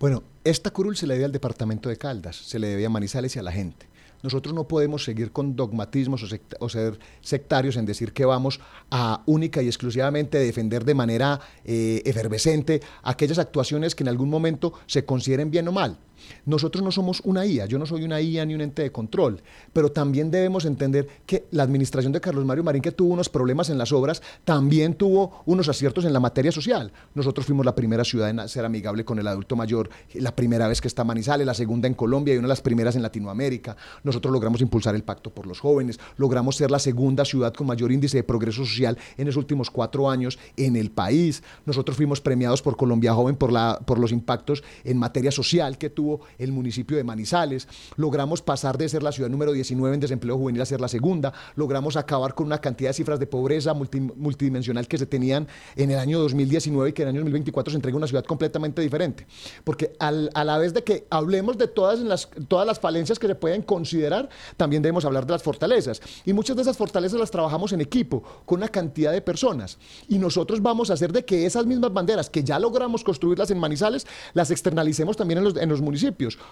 Bueno, 0.00 0.24
esta 0.42 0.72
curul 0.72 0.96
se 0.96 1.06
le 1.06 1.14
debe 1.14 1.26
al 1.26 1.32
departamento 1.32 1.88
de 1.88 1.96
Caldas, 1.96 2.34
se 2.34 2.58
le 2.58 2.66
debe 2.66 2.86
a 2.86 2.90
Manizales 2.90 3.36
y 3.36 3.38
a 3.38 3.42
la 3.44 3.52
gente. 3.52 3.91
Nosotros 4.22 4.54
no 4.54 4.68
podemos 4.68 5.04
seguir 5.04 5.32
con 5.32 5.56
dogmatismos 5.56 6.22
o, 6.60 6.68
ser 6.68 6.98
sectarios 7.20 7.76
en 7.76 7.86
decir 7.86 8.12
que 8.12 8.24
vamos 8.24 8.60
a 8.90 9.22
única 9.26 9.62
y 9.62 9.66
exclusivamente 9.66 10.38
defender 10.38 10.84
de 10.84 10.94
manera 10.94 11.40
eh, 11.64 12.02
efervescente 12.04 12.80
aquellas 13.02 13.38
actuaciones 13.38 13.94
que 13.94 14.04
en 14.04 14.08
algún 14.08 14.30
momento 14.30 14.72
se 14.86 15.04
consideren 15.04 15.50
bien 15.50 15.68
o 15.68 15.72
mal. 15.72 15.98
Nosotros 16.46 16.82
no 16.82 16.90
somos 16.90 17.20
una 17.24 17.46
IA, 17.46 17.66
yo 17.66 17.78
no 17.78 17.86
soy 17.86 18.04
una 18.04 18.20
IA 18.20 18.44
ni 18.44 18.54
un 18.54 18.60
ente 18.60 18.82
de 18.82 18.92
control, 18.92 19.40
pero 19.72 19.92
también 19.92 20.30
debemos 20.30 20.64
entender 20.64 21.06
que 21.26 21.46
la 21.50 21.62
administración 21.62 22.12
de 22.12 22.20
Carlos 22.20 22.44
Mario 22.44 22.64
Marín, 22.64 22.82
que 22.82 22.92
tuvo 22.92 23.12
unos 23.12 23.28
problemas 23.28 23.70
en 23.70 23.78
las 23.78 23.92
obras, 23.92 24.22
también 24.44 24.94
tuvo 24.94 25.42
unos 25.46 25.68
aciertos 25.68 26.04
en 26.04 26.12
la 26.12 26.20
materia 26.20 26.52
social. 26.52 26.92
Nosotros 27.14 27.46
fuimos 27.46 27.64
la 27.64 27.74
primera 27.74 28.04
ciudad 28.04 28.30
en 28.30 28.48
ser 28.48 28.64
amigable 28.64 29.04
con 29.04 29.18
el 29.18 29.26
adulto 29.26 29.56
mayor, 29.56 29.90
la 30.14 30.34
primera 30.34 30.68
vez 30.68 30.80
que 30.80 30.88
está 30.88 31.04
Manizales, 31.04 31.46
la 31.46 31.54
segunda 31.54 31.88
en 31.88 31.94
Colombia 31.94 32.34
y 32.34 32.38
una 32.38 32.46
de 32.46 32.52
las 32.52 32.60
primeras 32.60 32.96
en 32.96 33.02
Latinoamérica. 33.02 33.76
Nosotros 34.02 34.32
logramos 34.32 34.60
impulsar 34.60 34.94
el 34.94 35.02
pacto 35.02 35.30
por 35.30 35.46
los 35.46 35.60
jóvenes, 35.60 35.98
logramos 36.16 36.56
ser 36.56 36.70
la 36.70 36.78
segunda 36.78 37.24
ciudad 37.24 37.52
con 37.54 37.66
mayor 37.66 37.92
índice 37.92 38.18
de 38.18 38.24
progreso 38.24 38.64
social 38.64 38.98
en 39.16 39.26
los 39.26 39.36
últimos 39.36 39.70
cuatro 39.70 40.10
años 40.10 40.38
en 40.56 40.76
el 40.76 40.90
país. 40.90 41.42
Nosotros 41.66 41.96
fuimos 41.96 42.20
premiados 42.20 42.62
por 42.62 42.76
Colombia 42.76 43.14
Joven 43.14 43.36
por, 43.36 43.52
la, 43.52 43.80
por 43.84 43.98
los 43.98 44.12
impactos 44.12 44.62
en 44.84 44.98
materia 44.98 45.30
social 45.30 45.78
que 45.78 45.90
tuvo 45.90 46.11
el 46.38 46.52
municipio 46.52 46.96
de 46.96 47.04
Manizales, 47.04 47.68
logramos 47.96 48.42
pasar 48.42 48.78
de 48.78 48.88
ser 48.88 49.02
la 49.02 49.12
ciudad 49.12 49.30
número 49.30 49.52
19 49.52 49.94
en 49.94 50.00
desempleo 50.00 50.36
juvenil 50.36 50.62
a 50.62 50.66
ser 50.66 50.80
la 50.80 50.88
segunda, 50.88 51.32
logramos 51.56 51.96
acabar 51.96 52.34
con 52.34 52.46
una 52.46 52.60
cantidad 52.60 52.90
de 52.90 52.94
cifras 52.94 53.18
de 53.18 53.26
pobreza 53.26 53.74
multidimensional 53.74 54.88
que 54.88 54.98
se 54.98 55.06
tenían 55.06 55.48
en 55.76 55.90
el 55.90 55.98
año 55.98 56.18
2019 56.20 56.90
y 56.90 56.92
que 56.92 57.02
en 57.02 57.08
el 57.08 57.14
año 57.14 57.20
2024 57.20 57.70
se 57.70 57.76
entrega 57.76 57.96
una 57.96 58.06
ciudad 58.06 58.24
completamente 58.24 58.82
diferente. 58.82 59.26
Porque 59.64 59.92
a 59.98 60.10
la 60.44 60.58
vez 60.58 60.74
de 60.74 60.82
que 60.82 61.06
hablemos 61.10 61.58
de 61.58 61.68
todas 61.68 62.00
las, 62.00 62.28
todas 62.48 62.66
las 62.66 62.80
falencias 62.80 63.18
que 63.18 63.26
se 63.26 63.34
pueden 63.34 63.62
considerar, 63.62 64.28
también 64.56 64.82
debemos 64.82 65.04
hablar 65.04 65.26
de 65.26 65.32
las 65.32 65.42
fortalezas. 65.42 66.00
Y 66.24 66.32
muchas 66.32 66.56
de 66.56 66.62
esas 66.62 66.76
fortalezas 66.76 67.18
las 67.18 67.30
trabajamos 67.30 67.72
en 67.72 67.80
equipo, 67.80 68.22
con 68.44 68.58
una 68.58 68.68
cantidad 68.68 69.12
de 69.12 69.20
personas. 69.20 69.78
Y 70.08 70.18
nosotros 70.18 70.60
vamos 70.62 70.90
a 70.90 70.94
hacer 70.94 71.12
de 71.12 71.24
que 71.24 71.46
esas 71.46 71.66
mismas 71.66 71.92
banderas 71.92 72.30
que 72.30 72.42
ya 72.42 72.58
logramos 72.58 73.04
construirlas 73.04 73.50
en 73.50 73.58
Manizales, 73.58 74.06
las 74.34 74.50
externalicemos 74.50 75.16
también 75.16 75.38
en 75.38 75.44
los, 75.44 75.56
en 75.56 75.68
los 75.68 75.80
municipios 75.80 76.01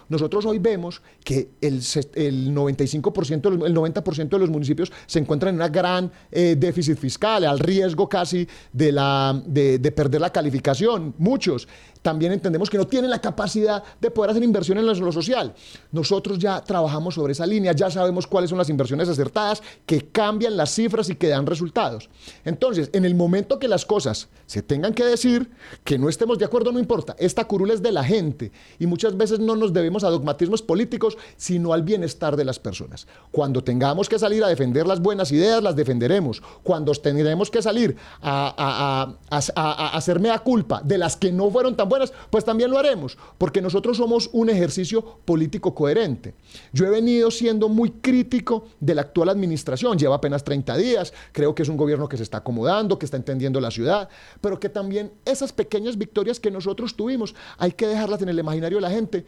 Nosotros 0.08 0.46
hoy 0.46 0.58
vemos 0.58 1.02
que 1.24 1.50
el, 1.60 1.80
el 2.14 2.54
95%, 2.54 3.66
el 3.66 3.74
90% 3.74 4.28
de 4.28 4.38
los 4.38 4.50
municipios 4.50 4.92
se 5.06 5.18
encuentran 5.18 5.54
en 5.54 5.62
un 5.62 5.72
gran 5.72 6.10
eh, 6.30 6.56
déficit 6.58 6.98
fiscal, 6.98 7.44
al 7.44 7.58
riesgo 7.58 8.08
casi 8.08 8.46
de, 8.72 8.92
la, 8.92 9.40
de 9.46 9.92
perder 9.92 10.20
la 10.20 10.30
calificación, 10.30 11.14
muchos 11.18 11.68
también 12.02 12.32
entendemos 12.32 12.70
que 12.70 12.78
no 12.78 12.86
tienen 12.86 13.10
la 13.10 13.20
capacidad 13.20 13.82
de 14.00 14.10
poder 14.10 14.30
hacer 14.30 14.42
inversión 14.42 14.78
en 14.78 14.86
lo 14.86 15.12
social. 15.12 15.54
Nosotros 15.92 16.38
ya 16.38 16.62
trabajamos 16.62 17.14
sobre 17.14 17.32
esa 17.32 17.46
línea, 17.46 17.72
ya 17.72 17.90
sabemos 17.90 18.26
cuáles 18.26 18.50
son 18.50 18.58
las 18.58 18.70
inversiones 18.70 19.08
acertadas, 19.08 19.62
que 19.86 20.08
cambian 20.08 20.56
las 20.56 20.74
cifras 20.74 21.10
y 21.10 21.16
que 21.16 21.28
dan 21.28 21.46
resultados. 21.46 22.08
Entonces, 22.44 22.90
en 22.92 23.04
el 23.04 23.14
momento 23.14 23.58
que 23.58 23.68
las 23.68 23.84
cosas 23.84 24.28
se 24.46 24.62
tengan 24.62 24.94
que 24.94 25.04
decir, 25.04 25.50
que 25.84 25.98
no 25.98 26.08
estemos 26.08 26.38
de 26.38 26.44
acuerdo, 26.44 26.72
no 26.72 26.78
importa. 26.78 27.14
Esta 27.18 27.44
curula 27.44 27.74
es 27.74 27.82
de 27.82 27.92
la 27.92 28.04
gente 28.04 28.52
y 28.78 28.86
muchas 28.86 29.16
veces 29.16 29.38
no 29.38 29.56
nos 29.56 29.72
debemos 29.72 30.04
a 30.04 30.10
dogmatismos 30.10 30.62
políticos, 30.62 31.18
sino 31.36 31.72
al 31.72 31.82
bienestar 31.82 32.36
de 32.36 32.44
las 32.44 32.58
personas. 32.58 33.06
Cuando 33.30 33.62
tengamos 33.62 34.08
que 34.08 34.18
salir 34.18 34.42
a 34.44 34.48
defender 34.48 34.86
las 34.86 35.00
buenas 35.00 35.32
ideas, 35.32 35.62
las 35.62 35.76
defenderemos. 35.76 36.42
Cuando 36.62 36.92
tendremos 36.92 37.50
que 37.50 37.62
salir 37.62 37.96
a, 38.20 39.14
a, 39.30 39.36
a, 39.36 39.42
a 39.54 39.96
hacerme 39.96 40.30
a 40.30 40.38
culpa 40.38 40.80
de 40.84 40.98
las 40.98 41.16
que 41.16 41.30
no 41.30 41.50
fueron 41.50 41.76
tan 41.76 41.89
buenas, 41.90 42.14
pues 42.30 42.42
también 42.42 42.70
lo 42.70 42.78
haremos, 42.78 43.18
porque 43.36 43.60
nosotros 43.60 43.98
somos 43.98 44.30
un 44.32 44.48
ejercicio 44.48 45.18
político 45.26 45.74
coherente. 45.74 46.34
Yo 46.72 46.86
he 46.86 46.90
venido 46.90 47.30
siendo 47.30 47.68
muy 47.68 47.90
crítico 47.90 48.64
de 48.80 48.94
la 48.94 49.02
actual 49.02 49.28
administración, 49.28 49.98
lleva 49.98 50.14
apenas 50.14 50.42
30 50.42 50.74
días, 50.78 51.12
creo 51.32 51.54
que 51.54 51.62
es 51.62 51.68
un 51.68 51.76
gobierno 51.76 52.08
que 52.08 52.16
se 52.16 52.22
está 52.22 52.38
acomodando, 52.38 52.98
que 52.98 53.04
está 53.04 53.18
entendiendo 53.18 53.60
la 53.60 53.70
ciudad, 53.70 54.08
pero 54.40 54.58
que 54.58 54.70
también 54.70 55.12
esas 55.26 55.52
pequeñas 55.52 55.98
victorias 55.98 56.40
que 56.40 56.50
nosotros 56.50 56.96
tuvimos 56.96 57.34
hay 57.58 57.72
que 57.72 57.86
dejarlas 57.86 58.22
en 58.22 58.30
el 58.30 58.38
imaginario 58.38 58.78
de 58.78 58.82
la 58.82 58.90
gente, 58.90 59.26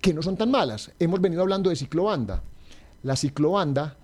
que 0.00 0.12
no 0.12 0.22
son 0.22 0.36
tan 0.36 0.50
malas. 0.50 0.90
Hemos 0.98 1.20
venido 1.20 1.42
hablando 1.42 1.70
de 1.70 1.76
ciclobanda. 1.76 2.42
La 3.02 3.16
ciclobanda 3.16 3.96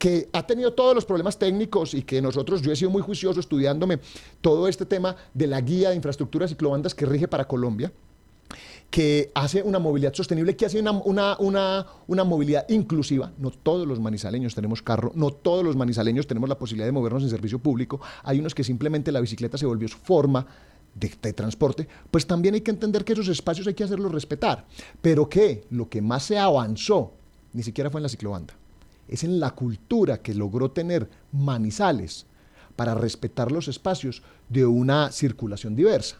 que 0.00 0.30
ha 0.32 0.46
tenido 0.46 0.72
todos 0.72 0.94
los 0.94 1.04
problemas 1.04 1.38
técnicos 1.38 1.92
y 1.92 2.02
que 2.02 2.22
nosotros, 2.22 2.62
yo 2.62 2.72
he 2.72 2.76
sido 2.76 2.90
muy 2.90 3.02
juicioso 3.02 3.38
estudiándome 3.38 4.00
todo 4.40 4.66
este 4.66 4.86
tema 4.86 5.14
de 5.34 5.46
la 5.46 5.60
guía 5.60 5.90
de 5.90 5.96
infraestructuras 5.96 6.48
ciclobandas 6.48 6.94
que 6.94 7.04
rige 7.04 7.28
para 7.28 7.46
Colombia 7.46 7.92
que 8.88 9.30
hace 9.34 9.62
una 9.62 9.78
movilidad 9.78 10.14
sostenible, 10.14 10.56
que 10.56 10.64
hace 10.64 10.80
una, 10.80 10.92
una, 10.92 11.36
una, 11.38 11.86
una, 12.08 12.24
movilidad 12.24 12.66
inclusiva. 12.70 13.30
No 13.38 13.50
todos 13.50 13.86
los 13.86 14.00
manizaleños 14.00 14.54
tenemos 14.54 14.82
carro, 14.82 15.12
no 15.14 15.30
todos 15.32 15.62
los 15.62 15.76
manizaleños 15.76 16.26
tenemos 16.26 16.48
la 16.48 16.58
posibilidad 16.58 16.88
de 16.88 16.92
movernos 16.92 17.22
en 17.22 17.28
servicio 17.28 17.58
público. 17.58 18.00
Hay 18.24 18.40
unos 18.40 18.54
que 18.54 18.64
simplemente 18.64 19.12
la 19.12 19.20
bicicleta 19.20 19.58
se 19.58 19.66
volvió 19.66 19.86
su 19.86 19.98
forma 19.98 20.44
de, 20.94 21.12
de, 21.22 21.32
transporte, 21.34 21.86
pues 22.10 22.26
también 22.26 22.54
hay 22.54 22.62
que 22.62 22.72
entender 22.72 23.04
que 23.04 23.12
esos 23.12 23.28
espacios 23.28 23.66
hay 23.68 23.74
que 23.74 23.84
hacerlos 23.84 24.10
respetar. 24.10 24.66
Pero 25.00 25.28
que 25.28 25.66
lo 25.70 25.88
que 25.90 26.00
más 26.00 26.24
se 26.24 26.38
avanzó 26.38 27.12
ni 27.52 27.62
siquiera 27.62 27.90
fue 27.90 28.00
en 28.00 28.04
la 28.04 28.08
ciclobanda 28.08 28.54
es 29.10 29.24
en 29.24 29.40
la 29.40 29.50
cultura 29.50 30.22
que 30.22 30.34
logró 30.34 30.70
tener 30.70 31.10
Manizales 31.32 32.26
para 32.76 32.94
respetar 32.94 33.52
los 33.52 33.68
espacios 33.68 34.22
de 34.48 34.64
una 34.64 35.12
circulación 35.12 35.76
diversa. 35.76 36.16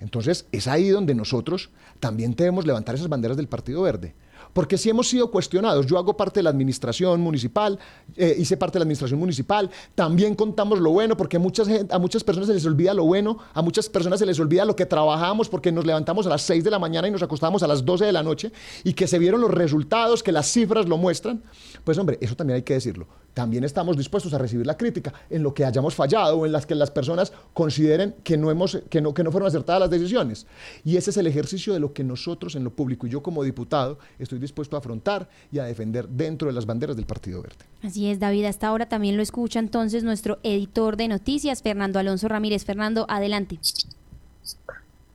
Entonces, 0.00 0.46
es 0.50 0.66
ahí 0.66 0.88
donde 0.88 1.14
nosotros 1.14 1.70
también 2.00 2.34
debemos 2.34 2.66
levantar 2.66 2.94
esas 2.94 3.08
banderas 3.08 3.36
del 3.36 3.46
Partido 3.48 3.82
Verde. 3.82 4.14
Porque 4.54 4.78
si 4.78 4.88
hemos 4.88 5.08
sido 5.08 5.30
cuestionados, 5.30 5.84
yo 5.84 5.98
hago 5.98 6.16
parte 6.16 6.38
de 6.40 6.44
la 6.44 6.50
administración 6.50 7.20
municipal, 7.20 7.78
eh, 8.16 8.34
hice 8.38 8.56
parte 8.56 8.74
de 8.74 8.78
la 8.78 8.84
administración 8.84 9.20
municipal, 9.20 9.68
también 9.94 10.34
contamos 10.34 10.78
lo 10.78 10.90
bueno, 10.90 11.16
porque 11.16 11.36
a 11.36 11.40
muchas 11.40 12.24
personas 12.24 12.46
se 12.46 12.54
les 12.54 12.64
olvida 12.64 12.94
lo 12.94 13.04
bueno, 13.04 13.38
a 13.52 13.60
muchas 13.60 13.88
personas 13.88 14.20
se 14.20 14.26
les 14.26 14.40
olvida 14.40 14.64
lo 14.64 14.74
que 14.74 14.86
trabajamos, 14.86 15.48
porque 15.50 15.72
nos 15.72 15.84
levantamos 15.84 16.26
a 16.26 16.30
las 16.30 16.42
6 16.42 16.64
de 16.64 16.70
la 16.70 16.78
mañana 16.78 17.08
y 17.08 17.10
nos 17.10 17.22
acostamos 17.22 17.62
a 17.62 17.66
las 17.66 17.84
12 17.84 18.06
de 18.06 18.12
la 18.12 18.22
noche, 18.22 18.52
y 18.84 18.94
que 18.94 19.06
se 19.06 19.18
vieron 19.18 19.40
los 19.40 19.50
resultados, 19.50 20.22
que 20.22 20.32
las 20.32 20.46
cifras 20.50 20.88
lo 20.88 20.96
muestran. 20.96 21.42
Pues 21.82 21.98
hombre, 21.98 22.16
eso 22.20 22.36
también 22.36 22.56
hay 22.56 22.62
que 22.62 22.74
decirlo. 22.74 23.06
También 23.34 23.64
estamos 23.64 23.96
dispuestos 23.96 24.32
a 24.32 24.38
recibir 24.38 24.64
la 24.64 24.76
crítica 24.76 25.12
en 25.28 25.42
lo 25.42 25.52
que 25.52 25.64
hayamos 25.64 25.94
fallado 25.94 26.38
o 26.38 26.46
en 26.46 26.52
las 26.52 26.66
que 26.66 26.74
las 26.76 26.90
personas 26.90 27.32
consideren 27.52 28.14
que 28.22 28.36
no, 28.36 28.50
hemos, 28.50 28.80
que 28.88 29.00
no, 29.00 29.12
que 29.12 29.24
no 29.24 29.32
fueron 29.32 29.48
acertadas 29.48 29.80
las 29.80 29.90
decisiones. 29.90 30.46
Y 30.84 30.96
ese 30.96 31.10
es 31.10 31.16
el 31.16 31.26
ejercicio 31.26 31.74
de 31.74 31.80
lo 31.80 31.92
que 31.92 32.04
nosotros 32.04 32.54
en 32.54 32.62
lo 32.62 32.70
público 32.70 33.06
y 33.06 33.10
yo 33.10 33.22
como 33.22 33.42
diputado 33.42 33.98
estoy 34.20 34.38
dispuesto 34.38 34.76
a 34.76 34.78
afrontar 34.78 35.28
y 35.50 35.58
a 35.58 35.64
defender 35.64 36.08
dentro 36.08 36.46
de 36.46 36.54
las 36.54 36.64
banderas 36.64 36.94
del 36.94 37.06
Partido 37.06 37.42
Verde. 37.42 37.64
Así 37.82 38.08
es, 38.08 38.20
David. 38.20 38.44
Hasta 38.44 38.68
ahora 38.68 38.88
también 38.88 39.16
lo 39.16 39.22
escucha 39.22 39.58
entonces 39.58 40.04
nuestro 40.04 40.38
editor 40.44 40.96
de 40.96 41.08
noticias, 41.08 41.62
Fernando 41.62 41.98
Alonso 41.98 42.28
Ramírez. 42.28 42.64
Fernando, 42.64 43.04
adelante. 43.08 43.58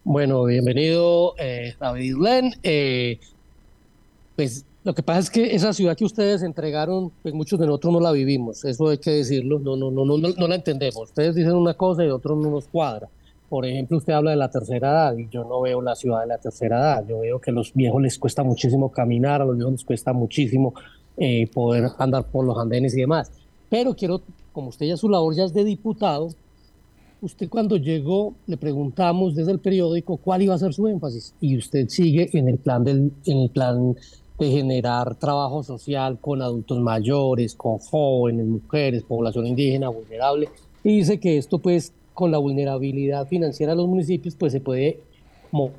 Bueno, 0.04 0.44
bienvenido, 0.44 1.36
eh, 1.38 1.76
David 1.80 2.16
Len. 2.20 2.54
Eh, 2.64 3.20
pues 4.36 4.66
lo 4.84 4.94
que 4.96 5.04
pasa 5.04 5.20
es 5.20 5.30
que 5.30 5.56
esa 5.56 5.74
ciudad 5.74 5.98
que 5.98 6.06
ustedes 6.06 6.42
entregaron, 6.42 7.12
pues 7.22 7.34
muchos 7.34 7.60
de 7.60 7.66
nosotros 7.66 7.94
no 7.94 8.00
la 8.00 8.12
vivimos, 8.12 8.64
eso 8.64 8.90
hay 8.90 8.98
que 8.98 9.12
decirlo, 9.12 9.60
no, 9.60 9.76
no, 9.76 9.92
no, 9.92 10.06
no, 10.06 10.18
no 10.18 10.48
la 10.48 10.56
entendemos. 10.56 11.10
Ustedes 11.10 11.36
dicen 11.36 11.54
una 11.54 11.74
cosa 11.74 12.06
y 12.06 12.10
otros 12.10 12.38
no 12.38 12.50
nos 12.50 12.68
cuadra. 12.68 13.10
Por 13.50 13.66
ejemplo, 13.66 13.98
usted 13.98 14.14
habla 14.14 14.32
de 14.32 14.38
la 14.38 14.50
tercera 14.50 14.90
edad 14.90 15.18
y 15.18 15.28
yo 15.28 15.44
no 15.44 15.62
veo 15.62 15.82
la 15.82 15.96
ciudad 15.96 16.22
de 16.22 16.28
la 16.28 16.38
tercera 16.38 16.80
edad. 16.80 17.06
Yo 17.08 17.20
veo 17.20 17.40
que 17.42 17.50
a 17.50 17.54
los 17.54 17.74
viejos 17.74 18.02
les 18.02 18.18
cuesta 18.18 18.44
muchísimo 18.44 18.92
caminar, 18.92 19.42
a 19.42 19.46
los 19.46 19.56
viejos 19.56 19.74
les 19.74 19.84
cuesta 19.84 20.14
muchísimo 20.14 20.74
eh, 21.18 21.50
poder 21.52 21.90
andar 21.98 22.26
por 22.26 22.46
los 22.46 22.58
andenes 22.58 22.96
y 22.96 23.02
demás. 23.02 23.32
Pero 23.68 23.96
quiero, 23.96 24.22
como 24.54 24.70
usted 24.70 24.86
ya 24.86 24.98
su 24.98 25.10
labor 25.10 25.36
ya 25.36 25.46
es 25.46 25.54
de 25.54 25.64
diputado, 25.64 26.30
usted 27.22 27.50
cuando 27.50 27.78
llegó 27.78 28.36
le 28.48 28.56
preguntamos 28.56 29.36
desde 29.36 29.52
el 29.52 29.60
periódico 29.60 30.18
cuál 30.18 30.44
iba 30.44 30.54
a 30.54 30.58
ser 30.60 30.74
su 30.74 30.88
énfasis 30.88 31.34
y 31.42 31.58
usted 31.58 31.90
sigue 31.90 32.30
en 32.34 32.48
el 32.48 32.60
plan 32.60 32.84
del, 32.84 33.12
en 33.26 33.38
el 33.40 33.50
plan 33.50 33.96
de 34.40 34.50
generar 34.50 35.16
trabajo 35.16 35.64
social 35.64 36.18
con 36.20 36.42
adultos 36.42 36.80
mayores, 36.80 37.56
con 37.56 37.78
jóvenes, 37.80 38.46
mujeres, 38.46 39.04
población 39.04 39.46
indígena 39.46 39.90
vulnerable 39.90 40.50
y 40.84 40.98
dice 40.98 41.20
que 41.20 41.38
esto 41.38 41.60
pues 41.60 41.94
con 42.14 42.32
la 42.32 42.38
vulnerabilidad 42.38 43.28
financiera 43.28 43.74
de 43.74 43.78
los 43.78 43.88
municipios, 43.88 44.36
pues 44.36 44.52
se 44.52 44.60
puede 44.60 45.00
como 45.50 45.72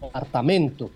departamento. 0.00 0.90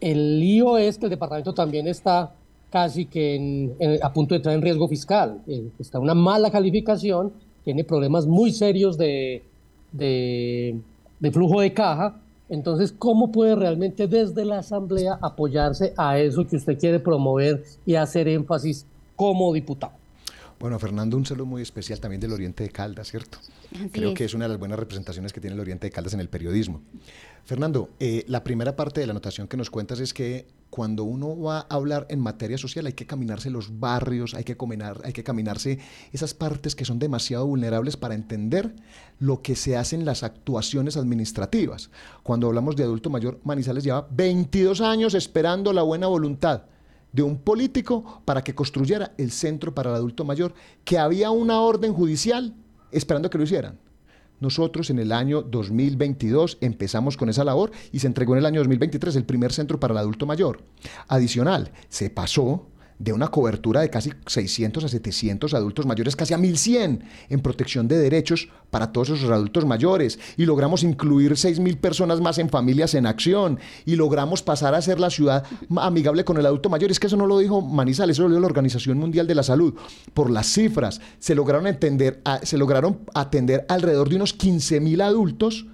El 0.00 0.40
lío 0.40 0.78
es 0.78 0.98
que 0.98 1.06
el 1.06 1.10
departamento 1.10 1.54
también 1.54 1.86
está 1.88 2.34
casi 2.70 3.06
que 3.06 3.98
a 4.02 4.12
punto 4.12 4.34
de 4.34 4.38
entrar 4.38 4.54
en 4.54 4.62
riesgo 4.62 4.88
fiscal. 4.88 5.42
Eh, 5.46 5.68
está 5.78 5.98
una 5.98 6.14
mala 6.14 6.50
calificación, 6.50 7.32
tiene 7.64 7.84
problemas 7.84 8.26
muy 8.26 8.52
serios 8.52 8.98
de, 8.98 9.44
de, 9.92 10.76
de 11.20 11.30
flujo 11.30 11.60
de 11.60 11.72
caja. 11.72 12.20
Entonces, 12.48 12.92
¿cómo 12.92 13.32
puede 13.32 13.56
realmente 13.56 14.06
desde 14.06 14.44
la 14.44 14.58
Asamblea 14.58 15.18
apoyarse 15.20 15.92
a 15.96 16.18
eso 16.18 16.46
que 16.46 16.56
usted 16.56 16.78
quiere 16.78 17.00
promover 17.00 17.64
y 17.84 17.96
hacer 17.96 18.28
énfasis 18.28 18.86
como 19.16 19.52
diputado? 19.52 19.94
Bueno, 20.58 20.78
Fernando, 20.78 21.18
un 21.18 21.26
saludo 21.26 21.44
muy 21.44 21.60
especial 21.60 22.00
también 22.00 22.20
del 22.20 22.32
Oriente 22.32 22.64
de 22.64 22.70
Caldas, 22.70 23.10
¿cierto? 23.10 23.38
Así 23.74 23.90
Creo 23.90 24.10
es. 24.10 24.14
que 24.14 24.24
es 24.24 24.32
una 24.32 24.46
de 24.46 24.50
las 24.50 24.58
buenas 24.58 24.78
representaciones 24.78 25.32
que 25.32 25.40
tiene 25.40 25.54
el 25.54 25.60
Oriente 25.60 25.86
de 25.86 25.90
Caldas 25.90 26.14
en 26.14 26.20
el 26.20 26.30
periodismo. 26.30 26.80
Fernando, 27.44 27.90
eh, 28.00 28.24
la 28.26 28.42
primera 28.42 28.74
parte 28.74 29.00
de 29.00 29.06
la 29.06 29.10
anotación 29.10 29.48
que 29.48 29.58
nos 29.58 29.68
cuentas 29.68 30.00
es 30.00 30.14
que 30.14 30.46
cuando 30.70 31.04
uno 31.04 31.38
va 31.38 31.60
a 31.60 31.66
hablar 31.74 32.06
en 32.08 32.20
materia 32.20 32.56
social 32.56 32.86
hay 32.86 32.94
que 32.94 33.06
caminarse 33.06 33.50
los 33.50 33.78
barrios, 33.78 34.34
hay 34.34 34.44
que, 34.44 34.56
caminar, 34.56 35.00
hay 35.04 35.12
que 35.12 35.22
caminarse 35.22 35.78
esas 36.12 36.32
partes 36.32 36.74
que 36.74 36.86
son 36.86 36.98
demasiado 36.98 37.46
vulnerables 37.46 37.96
para 37.96 38.14
entender 38.14 38.74
lo 39.18 39.42
que 39.42 39.56
se 39.56 39.76
hacen 39.76 40.04
las 40.06 40.22
actuaciones 40.22 40.96
administrativas. 40.96 41.90
Cuando 42.22 42.46
hablamos 42.46 42.76
de 42.76 42.84
adulto 42.84 43.10
mayor, 43.10 43.40
Manizales 43.44 43.84
lleva 43.84 44.08
22 44.10 44.80
años 44.80 45.14
esperando 45.14 45.72
la 45.72 45.82
buena 45.82 46.06
voluntad 46.06 46.62
de 47.16 47.22
un 47.22 47.38
político 47.38 48.20
para 48.26 48.44
que 48.44 48.54
construyera 48.54 49.14
el 49.16 49.30
centro 49.32 49.74
para 49.74 49.88
el 49.88 49.96
adulto 49.96 50.22
mayor, 50.26 50.52
que 50.84 50.98
había 50.98 51.30
una 51.30 51.60
orden 51.62 51.94
judicial 51.94 52.54
esperando 52.92 53.30
que 53.30 53.38
lo 53.38 53.44
hicieran. 53.44 53.78
Nosotros 54.38 54.90
en 54.90 54.98
el 54.98 55.12
año 55.12 55.40
2022 55.40 56.58
empezamos 56.60 57.16
con 57.16 57.30
esa 57.30 57.42
labor 57.42 57.70
y 57.90 58.00
se 58.00 58.06
entregó 58.06 58.34
en 58.34 58.40
el 58.40 58.46
año 58.46 58.60
2023 58.60 59.16
el 59.16 59.24
primer 59.24 59.50
centro 59.50 59.80
para 59.80 59.92
el 59.92 59.98
adulto 59.98 60.26
mayor. 60.26 60.60
Adicional, 61.08 61.72
se 61.88 62.10
pasó 62.10 62.66
de 62.98 63.12
una 63.12 63.28
cobertura 63.28 63.80
de 63.80 63.90
casi 63.90 64.12
600 64.26 64.84
a 64.84 64.88
700 64.88 65.54
adultos 65.54 65.86
mayores, 65.86 66.16
casi 66.16 66.34
a 66.34 66.38
1100 66.38 67.04
en 67.28 67.40
protección 67.40 67.88
de 67.88 67.98
derechos 67.98 68.48
para 68.70 68.92
todos 68.92 69.10
esos 69.10 69.30
adultos 69.30 69.66
mayores. 69.66 70.18
Y 70.36 70.46
logramos 70.46 70.82
incluir 70.82 71.32
6.000 71.32 71.78
personas 71.78 72.20
más 72.20 72.38
en 72.38 72.48
familias 72.48 72.94
en 72.94 73.06
acción. 73.06 73.58
Y 73.84 73.96
logramos 73.96 74.42
pasar 74.42 74.74
a 74.74 74.82
ser 74.82 74.98
la 74.98 75.10
ciudad 75.10 75.44
amigable 75.76 76.24
con 76.24 76.38
el 76.38 76.46
adulto 76.46 76.68
mayor. 76.68 76.90
Es 76.90 77.00
que 77.00 77.06
eso 77.06 77.16
no 77.16 77.26
lo 77.26 77.38
dijo 77.38 77.60
Manizales, 77.60 78.16
eso 78.16 78.22
lo 78.22 78.30
dijo 78.30 78.40
la 78.40 78.46
Organización 78.46 78.98
Mundial 78.98 79.26
de 79.26 79.34
la 79.34 79.42
Salud. 79.42 79.74
Por 80.14 80.30
las 80.30 80.46
cifras, 80.46 81.00
se 81.18 81.34
lograron, 81.34 81.66
entender, 81.66 82.22
se 82.42 82.58
lograron 82.58 83.00
atender 83.14 83.66
alrededor 83.68 84.08
de 84.08 84.16
unos 84.16 84.38
15.000 84.38 85.02
adultos 85.02 85.66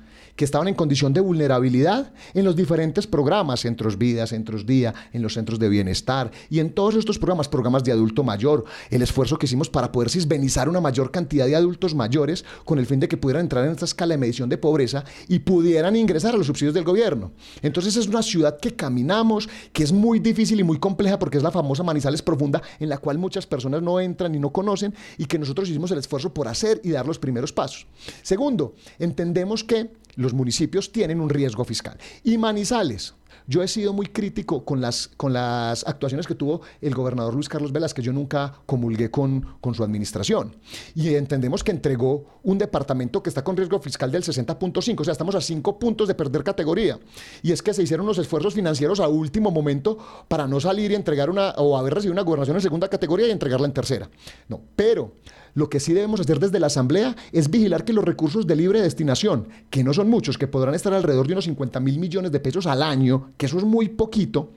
estaban 0.45 0.69
en 0.69 0.75
condición 0.75 1.13
de 1.13 1.21
vulnerabilidad 1.21 2.13
en 2.35 2.45
los 2.45 2.57
diferentes 2.57 3.07
programas, 3.07 3.61
centros 3.61 3.99
vida, 3.99 4.27
centros 4.27 4.67
día, 4.67 4.95
en 5.13 5.23
los 5.23 5.35
centros 5.35 5.59
de 5.59 5.69
bienestar 5.69 6.31
y 6.51 6.61
en 6.61 6.73
todos 6.75 6.95
estos 6.95 7.19
programas, 7.19 7.49
programas 7.49 7.85
de 7.85 7.93
adulto 7.93 8.23
mayor, 8.23 8.65
el 8.91 9.03
esfuerzo 9.03 9.39
que 9.39 9.47
hicimos 9.47 9.71
para 9.71 9.93
poder 9.93 10.11
cisbenizar 10.11 10.69
una 10.69 10.81
mayor 10.81 11.11
cantidad 11.11 11.47
de 11.47 11.57
adultos 11.57 11.95
mayores 11.95 12.45
con 12.65 12.79
el 12.79 12.87
fin 12.87 13.01
de 13.01 13.09
que 13.09 13.17
pudieran 13.17 13.43
entrar 13.43 13.65
en 13.65 13.73
esta 13.73 13.85
escala 13.85 14.15
de 14.15 14.19
medición 14.19 14.49
de 14.49 14.59
pobreza 14.59 15.05
y 15.29 15.41
pudieran 15.41 15.97
ingresar 15.97 16.35
a 16.35 16.39
los 16.39 16.47
subsidios 16.47 16.75
del 16.75 16.85
gobierno. 16.85 17.33
Entonces 17.63 17.97
es 17.97 18.07
una 18.07 18.23
ciudad 18.23 18.59
que 18.59 18.75
caminamos, 18.75 19.49
que 19.73 19.83
es 19.83 19.93
muy 19.93 20.19
difícil 20.19 20.61
y 20.61 20.65
muy 20.65 20.79
compleja 20.79 21.19
porque 21.19 21.39
es 21.39 21.43
la 21.43 21.51
famosa 21.51 21.83
Manizales 21.83 22.23
Profunda 22.23 22.63
en 22.81 22.89
la 22.89 22.99
cual 22.99 23.19
muchas 23.19 23.47
personas 23.47 23.83
no 23.83 24.01
entran 24.01 24.35
y 24.35 24.39
no 24.39 24.53
conocen 24.53 24.95
y 25.19 25.27
que 25.27 25.39
nosotros 25.39 25.69
hicimos 25.69 25.91
el 25.91 25.99
esfuerzo 25.99 26.33
por 26.33 26.49
hacer 26.49 26.81
y 26.85 26.91
dar 26.91 27.07
los 27.07 27.19
primeros 27.19 27.53
pasos. 27.53 27.87
Segundo, 28.23 28.75
entendemos 28.99 29.65
que 29.65 29.91
los 30.17 30.35
municipios 30.35 30.93
tienen 30.93 31.21
un 31.21 31.31
riesgo 31.31 31.65
fiscal. 31.65 31.99
Y 32.23 32.39
Manizales, 32.39 33.15
yo 33.47 33.63
he 33.63 33.69
sido 33.69 33.93
muy 33.93 34.07
crítico 34.07 34.65
con 34.65 34.81
las, 34.81 35.09
con 35.17 35.33
las 35.33 35.87
actuaciones 35.87 36.27
que 36.27 36.35
tuvo 36.35 36.63
el 36.81 36.95
gobernador 36.95 37.35
Luis 37.35 37.49
Carlos 37.49 37.73
Velázquez. 37.73 38.05
Yo 38.05 38.13
nunca 38.13 38.55
comulgué 38.67 39.11
con, 39.11 39.57
con 39.61 39.75
su 39.75 39.83
administración. 39.83 40.57
Y 40.95 41.15
entendemos 41.15 41.65
que 41.65 41.73
entregó 41.73 42.41
un 42.43 42.59
departamento 42.59 43.23
que 43.23 43.31
está 43.31 43.43
con 43.43 43.57
riesgo 43.57 43.81
fiscal 43.81 44.11
del 44.11 44.23
60.5. 44.23 45.01
O 45.01 45.05
sea, 45.05 45.13
estamos 45.13 45.35
a 45.35 45.41
5 45.41 45.79
puntos 45.79 46.09
de 46.09 46.15
perder 46.15 46.45
categoría. 46.45 46.99
Y 47.43 47.53
es 47.53 47.63
que 47.63 47.75
se 47.75 47.83
hicieron 47.83 48.07
los 48.07 48.19
esfuerzos 48.19 48.55
financieros 48.55 49.01
a 49.01 49.09
último 49.09 49.51
momento 49.51 49.99
para 50.29 50.47
no 50.47 50.61
salir 50.61 50.93
y 50.93 50.95
entregar 50.95 51.31
una, 51.31 51.51
o 51.53 51.77
haber 51.77 51.95
recibido 51.95 52.13
una 52.13 52.23
gobernación 52.23 52.57
en 52.57 52.63
segunda 52.63 52.89
categoría 52.89 53.29
y 53.29 53.31
entregarla 53.31 53.67
en 53.67 53.75
tercera. 53.75 54.09
No, 54.49 54.61
pero 54.77 55.17
lo 55.55 55.69
que 55.69 55.81
sí 55.81 55.93
debemos 55.93 56.21
hacer 56.21 56.41
desde 56.41 56.61
la 56.61 56.69
Asamblea 56.69 57.15
es 57.33 57.51
vigilar 57.51 57.85
que 57.85 57.93
los 57.93 58.05
recursos 58.05 58.47
de 58.47 58.57
libre 58.57 58.81
destinación, 58.81 59.49
que 59.71 59.85
no 59.85 59.93
son 59.93 60.09
muchos, 60.09 60.39
que 60.39 60.49
podrán 60.49 60.75
estar 60.75 60.95
alrededor 60.95 61.27
de 61.27 61.35
unos 61.35 61.45
50 61.45 61.81
mil 61.81 61.99
millones 61.99 62.33
de 62.33 62.41
pesos 62.41 62.67
al 62.67 62.83
año, 62.83 63.33
que 63.37 63.47
eso 63.47 63.59
es 63.59 63.65
muy 63.65 63.89
poquito, 63.89 64.51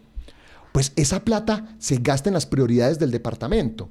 pues 0.72 0.94
esa 0.96 1.24
plata 1.24 1.76
se 1.80 1.98
gasta 1.98 2.30
en 2.30 2.34
las 2.34 2.46
prioridades 2.46 3.00
del 3.00 3.12
departamento. 3.12 3.90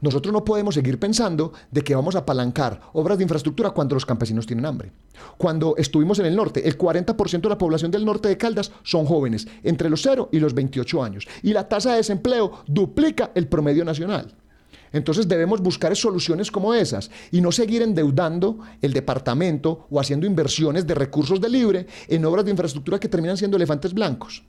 Nosotros 0.00 0.32
no 0.32 0.44
podemos 0.44 0.74
seguir 0.74 0.98
pensando 0.98 1.52
de 1.70 1.82
que 1.82 1.94
vamos 1.94 2.14
a 2.14 2.20
apalancar 2.20 2.80
obras 2.92 3.18
de 3.18 3.24
infraestructura 3.24 3.70
cuando 3.70 3.94
los 3.94 4.06
campesinos 4.06 4.46
tienen 4.46 4.66
hambre. 4.66 4.92
Cuando 5.38 5.74
estuvimos 5.76 6.18
en 6.18 6.26
el 6.26 6.36
norte, 6.36 6.68
el 6.68 6.76
40% 6.76 7.40
de 7.40 7.48
la 7.48 7.58
población 7.58 7.90
del 7.90 8.04
norte 8.04 8.28
de 8.28 8.36
Caldas 8.36 8.72
son 8.82 9.06
jóvenes, 9.06 9.48
entre 9.62 9.88
los 9.88 10.02
0 10.02 10.28
y 10.32 10.40
los 10.40 10.54
28 10.54 11.02
años, 11.02 11.26
y 11.42 11.52
la 11.52 11.68
tasa 11.68 11.92
de 11.92 11.98
desempleo 11.98 12.64
duplica 12.66 13.32
el 13.34 13.48
promedio 13.48 13.84
nacional. 13.84 14.34
Entonces 14.92 15.28
debemos 15.28 15.60
buscar 15.60 15.94
soluciones 15.96 16.50
como 16.50 16.74
esas 16.74 17.10
y 17.30 17.40
no 17.40 17.52
seguir 17.52 17.82
endeudando 17.82 18.58
el 18.80 18.92
departamento 18.92 19.86
o 19.90 20.00
haciendo 20.00 20.26
inversiones 20.26 20.86
de 20.86 20.94
recursos 20.94 21.40
de 21.40 21.48
libre 21.48 21.86
en 22.08 22.24
obras 22.24 22.44
de 22.44 22.50
infraestructura 22.52 22.98
que 22.98 23.08
terminan 23.08 23.36
siendo 23.36 23.56
elefantes 23.56 23.92
blancos. 23.92 24.44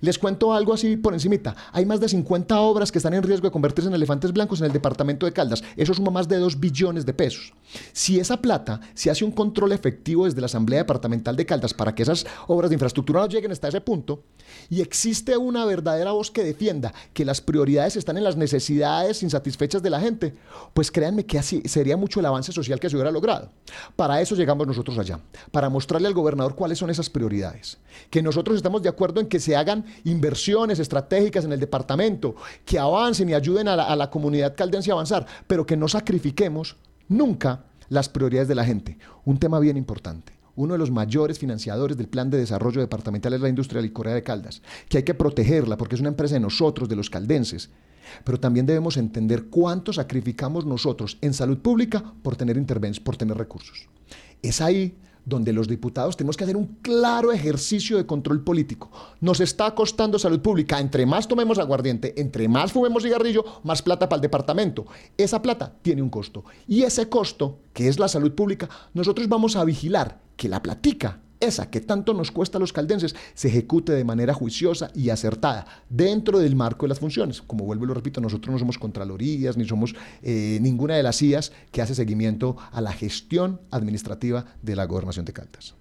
Les 0.00 0.18
cuento 0.18 0.52
algo 0.52 0.72
así 0.72 0.96
por 0.96 1.14
encimita. 1.14 1.54
Hay 1.72 1.86
más 1.86 2.00
de 2.00 2.08
50 2.08 2.58
obras 2.60 2.92
que 2.92 2.98
están 2.98 3.14
en 3.14 3.22
riesgo 3.22 3.46
de 3.46 3.52
convertirse 3.52 3.88
en 3.88 3.94
elefantes 3.94 4.32
blancos 4.32 4.60
en 4.60 4.66
el 4.66 4.72
departamento 4.72 5.26
de 5.26 5.32
Caldas. 5.32 5.62
Eso 5.76 5.94
suma 5.94 6.10
más 6.10 6.28
de 6.28 6.38
2 6.38 6.60
billones 6.60 7.06
de 7.06 7.14
pesos. 7.14 7.52
Si 7.92 8.18
esa 8.18 8.40
plata 8.40 8.80
se 8.94 9.10
hace 9.10 9.24
un 9.24 9.32
control 9.32 9.72
efectivo 9.72 10.24
desde 10.24 10.40
la 10.40 10.46
Asamblea 10.46 10.80
Departamental 10.80 11.36
de 11.36 11.46
Caldas 11.46 11.74
para 11.74 11.94
que 11.94 12.02
esas 12.02 12.26
obras 12.46 12.70
de 12.70 12.74
infraestructura 12.74 13.20
no 13.20 13.28
lleguen 13.28 13.52
hasta 13.52 13.68
ese 13.68 13.80
punto, 13.80 14.22
y 14.70 14.80
existe 14.80 15.36
una 15.36 15.64
verdadera 15.64 16.12
voz 16.12 16.30
que 16.30 16.44
defienda 16.44 16.92
que 17.12 17.24
las 17.24 17.40
prioridades 17.40 17.96
están 17.96 18.16
en 18.16 18.24
las 18.24 18.36
necesidades 18.36 19.22
insatisfechas 19.22 19.82
de 19.82 19.90
la 19.90 20.00
gente, 20.00 20.34
pues 20.74 20.90
créanme 20.90 21.26
que 21.26 21.38
así 21.38 21.62
sería 21.66 21.96
mucho 21.96 22.20
el 22.20 22.26
avance 22.26 22.52
social 22.52 22.80
que 22.80 22.88
se 22.88 22.96
hubiera 22.96 23.10
logrado. 23.10 23.50
Para 23.96 24.20
eso 24.20 24.34
llegamos 24.34 24.66
nosotros 24.66 24.98
allá, 24.98 25.20
para 25.50 25.68
mostrarle 25.68 26.08
al 26.08 26.14
gobernador 26.14 26.54
cuáles 26.54 26.78
son 26.78 26.90
esas 26.90 27.10
prioridades. 27.10 27.78
Que 28.10 28.22
nosotros 28.22 28.56
estamos 28.56 28.82
de 28.82 28.88
acuerdo 28.88 29.20
en 29.20 29.26
que 29.26 29.40
se 29.40 29.56
hagan 29.66 29.84
inversiones 30.04 30.78
estratégicas 30.78 31.44
en 31.44 31.52
el 31.52 31.60
departamento, 31.60 32.36
que 32.64 32.78
avancen 32.78 33.28
y 33.28 33.34
ayuden 33.34 33.68
a 33.68 33.76
la, 33.76 33.84
a 33.84 33.96
la 33.96 34.10
comunidad 34.10 34.54
caldense 34.54 34.90
a 34.90 34.94
avanzar, 34.94 35.26
pero 35.46 35.66
que 35.66 35.76
no 35.76 35.88
sacrifiquemos 35.88 36.76
nunca 37.08 37.64
las 37.88 38.08
prioridades 38.08 38.48
de 38.48 38.54
la 38.54 38.64
gente. 38.64 38.98
Un 39.24 39.38
tema 39.38 39.58
bien 39.58 39.76
importante 39.76 40.36
uno 40.56 40.72
de 40.72 40.78
los 40.78 40.90
mayores 40.90 41.38
financiadores 41.38 41.96
del 41.96 42.08
plan 42.08 42.30
de 42.30 42.38
desarrollo 42.38 42.80
departamental 42.80 43.34
es 43.34 43.40
la 43.40 43.48
industria 43.48 43.82
licorera 43.82 44.14
de 44.16 44.22
Caldas, 44.22 44.62
que 44.88 44.98
hay 44.98 45.02
que 45.04 45.14
protegerla 45.14 45.76
porque 45.76 45.94
es 45.94 46.00
una 46.00 46.08
empresa 46.08 46.34
de 46.34 46.40
nosotros, 46.40 46.88
de 46.88 46.96
los 46.96 47.10
caldenses. 47.10 47.70
Pero 48.24 48.40
también 48.40 48.66
debemos 48.66 48.96
entender 48.96 49.46
cuánto 49.46 49.92
sacrificamos 49.92 50.64
nosotros 50.64 51.18
en 51.20 51.34
salud 51.34 51.58
pública 51.58 52.02
por 52.22 52.36
tener 52.36 52.56
por 53.04 53.16
tener 53.16 53.36
recursos. 53.36 53.88
Es 54.42 54.60
ahí 54.60 54.96
donde 55.26 55.52
los 55.52 55.68
diputados 55.68 56.16
tenemos 56.16 56.36
que 56.36 56.44
hacer 56.44 56.56
un 56.56 56.78
claro 56.80 57.32
ejercicio 57.32 57.98
de 57.98 58.06
control 58.06 58.42
político. 58.42 58.90
Nos 59.20 59.40
está 59.40 59.74
costando 59.74 60.18
salud 60.18 60.40
pública. 60.40 60.80
Entre 60.80 61.04
más 61.04 61.28
tomemos 61.28 61.58
aguardiente, 61.58 62.18
entre 62.18 62.48
más 62.48 62.72
fumemos 62.72 63.02
cigarrillo, 63.02 63.44
más 63.64 63.82
plata 63.82 64.08
para 64.08 64.18
el 64.18 64.22
departamento. 64.22 64.86
Esa 65.18 65.42
plata 65.42 65.74
tiene 65.82 66.00
un 66.00 66.10
costo. 66.10 66.44
Y 66.68 66.84
ese 66.84 67.08
costo, 67.08 67.58
que 67.74 67.88
es 67.88 67.98
la 67.98 68.08
salud 68.08 68.32
pública, 68.32 68.70
nosotros 68.94 69.28
vamos 69.28 69.56
a 69.56 69.64
vigilar 69.64 70.20
que 70.36 70.48
la 70.48 70.62
platica 70.62 71.20
esa 71.40 71.70
que 71.70 71.80
tanto 71.80 72.14
nos 72.14 72.30
cuesta 72.30 72.58
a 72.58 72.60
los 72.60 72.72
caldenses 72.72 73.14
se 73.34 73.48
ejecute 73.48 73.92
de 73.92 74.04
manera 74.04 74.34
juiciosa 74.34 74.90
y 74.94 75.10
acertada 75.10 75.66
dentro 75.88 76.38
del 76.38 76.56
marco 76.56 76.86
de 76.86 76.90
las 76.90 77.00
funciones. 77.00 77.42
Como 77.42 77.64
vuelvo 77.64 77.84
y 77.84 77.88
lo 77.88 77.94
repito, 77.94 78.20
nosotros 78.20 78.52
no 78.52 78.58
somos 78.58 78.78
contralorías 78.78 79.56
ni 79.56 79.66
somos 79.66 79.94
eh, 80.22 80.58
ninguna 80.60 80.96
de 80.96 81.02
las 81.02 81.20
IAS 81.22 81.52
que 81.70 81.82
hace 81.82 81.94
seguimiento 81.94 82.56
a 82.72 82.80
la 82.80 82.92
gestión 82.92 83.60
administrativa 83.70 84.44
de 84.62 84.76
la 84.76 84.86
gobernación 84.86 85.24
de 85.24 85.32
Caldas. 85.32 85.74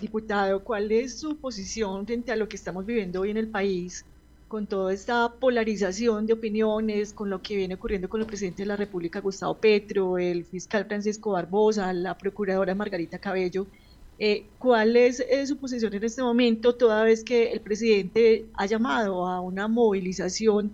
Diputado, 0.00 0.64
¿cuál 0.64 0.90
es 0.92 1.18
su 1.18 1.36
posición 1.36 2.06
frente 2.06 2.32
a 2.32 2.36
lo 2.36 2.48
que 2.48 2.56
estamos 2.56 2.86
viviendo 2.86 3.20
hoy 3.20 3.30
en 3.30 3.36
el 3.36 3.48
país 3.48 4.04
con 4.50 4.66
toda 4.66 4.92
esta 4.92 5.32
polarización 5.38 6.26
de 6.26 6.32
opiniones, 6.32 7.12
con 7.12 7.30
lo 7.30 7.40
que 7.40 7.54
viene 7.54 7.74
ocurriendo 7.74 8.08
con 8.08 8.20
el 8.20 8.26
presidente 8.26 8.64
de 8.64 8.66
la 8.66 8.74
República, 8.76 9.20
Gustavo 9.20 9.54
Petro, 9.54 10.18
el 10.18 10.44
fiscal 10.44 10.86
Francisco 10.86 11.30
Barbosa, 11.30 11.92
la 11.92 12.18
procuradora 12.18 12.74
Margarita 12.74 13.20
Cabello, 13.20 13.68
eh, 14.18 14.46
¿cuál 14.58 14.96
es 14.96 15.24
su 15.46 15.56
posición 15.56 15.94
en 15.94 16.02
este 16.02 16.20
momento, 16.22 16.74
toda 16.74 17.04
vez 17.04 17.22
que 17.22 17.52
el 17.52 17.60
presidente 17.60 18.46
ha 18.54 18.66
llamado 18.66 19.24
a 19.24 19.40
una 19.40 19.68
movilización 19.68 20.72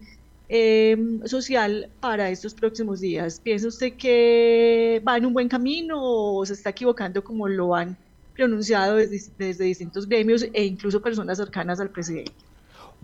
em, 0.49 1.23
social 1.27 1.91
para 2.01 2.31
estos 2.31 2.55
próximos 2.55 3.01
días? 3.01 3.41
¿Piensa 3.41 3.69
usted 3.69 3.93
que 3.93 5.03
va 5.07 5.19
en 5.19 5.27
un 5.27 5.35
buen 5.35 5.49
camino 5.49 5.99
o 6.03 6.47
se 6.47 6.55
está 6.55 6.71
equivocando 6.71 7.23
como 7.23 7.47
lo 7.47 7.75
han 7.75 7.99
pronunciado 8.35 8.97
desde 8.97 9.65
distintos 9.65 10.09
gremios 10.09 10.47
e 10.55 10.65
incluso 10.65 11.03
personas 11.03 11.37
cercanas 11.37 11.79
al 11.79 11.91
presidente? 11.91 12.33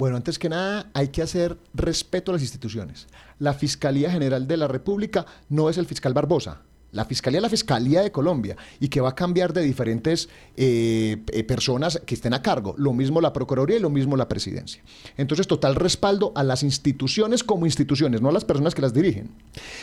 Bueno, 0.02 0.16
antes 0.16 0.36
que 0.36 0.48
nada, 0.48 0.90
hay 0.94 1.10
que 1.10 1.22
hacer 1.22 1.56
respeto 1.74 2.32
a 2.32 2.34
las 2.34 2.42
instituciones. 2.42 3.06
La 3.38 3.54
Fiscalía 3.54 4.10
General 4.10 4.48
de 4.48 4.56
la 4.56 4.66
República 4.66 5.24
no 5.48 5.70
es 5.70 5.78
el 5.78 5.86
fiscal 5.86 6.12
Barbosa. 6.12 6.62
La 6.90 7.04
Fiscalía 7.04 7.38
es 7.38 7.42
la 7.42 7.48
Fiscalía 7.48 8.02
de 8.02 8.10
Colombia 8.10 8.56
y 8.80 8.88
que 8.88 9.00
va 9.00 9.10
a 9.10 9.14
cambiar 9.14 9.52
de 9.52 9.62
diferentes 9.62 10.28
eh, 10.56 11.22
eh, 11.28 11.44
personas 11.44 12.02
que 12.04 12.16
estén 12.16 12.34
a 12.34 12.42
cargo. 12.42 12.74
Lo 12.78 12.92
mismo 12.92 13.20
la 13.20 13.32
Procuraduría 13.32 13.76
y 13.76 13.80
lo 13.80 13.90
mismo 13.90 14.16
la 14.16 14.26
Presidencia. 14.26 14.82
Entonces, 15.16 15.46
total 15.46 15.76
respaldo 15.76 16.32
a 16.34 16.42
las 16.42 16.64
instituciones 16.64 17.44
como 17.44 17.64
instituciones, 17.64 18.20
no 18.20 18.28
a 18.28 18.32
las 18.32 18.44
personas 18.44 18.74
que 18.74 18.82
las 18.82 18.92
dirigen. 18.92 19.30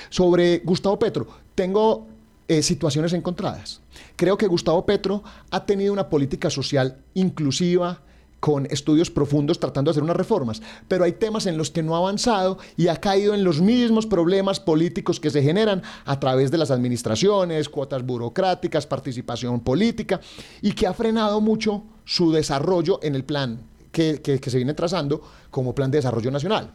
Sobre 0.09 0.57
Gustavo 0.65 0.99
Petro, 0.99 1.29
tengo 1.55 2.07
eh, 2.49 2.61
situaciones 2.61 3.13
encontradas. 3.13 3.79
Creo 4.17 4.37
que 4.37 4.47
Gustavo 4.47 4.85
Petro 4.85 5.23
ha 5.49 5.65
tenido 5.65 5.93
una 5.93 6.09
política 6.09 6.49
social 6.49 6.97
inclusiva, 7.13 8.01
con 8.39 8.65
estudios 8.67 9.09
profundos 9.09 9.59
tratando 9.59 9.89
de 9.89 9.93
hacer 9.93 10.03
unas 10.03 10.15
reformas, 10.15 10.61
pero 10.87 11.03
hay 11.03 11.13
temas 11.13 11.45
en 11.45 11.57
los 11.57 11.71
que 11.71 11.83
no 11.83 11.95
ha 11.95 11.99
avanzado 11.99 12.57
y 12.77 12.87
ha 12.87 12.95
caído 12.95 13.33
en 13.33 13.43
los 13.43 13.61
mismos 13.61 14.05
problemas 14.05 14.59
políticos 14.59 15.19
que 15.19 15.29
se 15.29 15.43
generan 15.43 15.83
a 16.05 16.19
través 16.19 16.51
de 16.51 16.57
las 16.57 16.71
administraciones, 16.71 17.69
cuotas 17.69 18.05
burocráticas, 18.05 18.87
participación 18.87 19.59
política, 19.59 20.19
y 20.61 20.71
que 20.71 20.87
ha 20.87 20.93
frenado 20.93 21.41
mucho 21.41 21.83
su 22.05 22.31
desarrollo 22.31 22.99
en 23.03 23.15
el 23.15 23.23
plan 23.23 23.59
que, 23.91 24.39
se 24.41 24.57
viene 24.57 24.73
trazando 24.73 25.21
como 25.51 25.75
plan 25.75 25.91
de 25.91 25.97
desarrollo 25.97 26.31
nacional. 26.31 26.71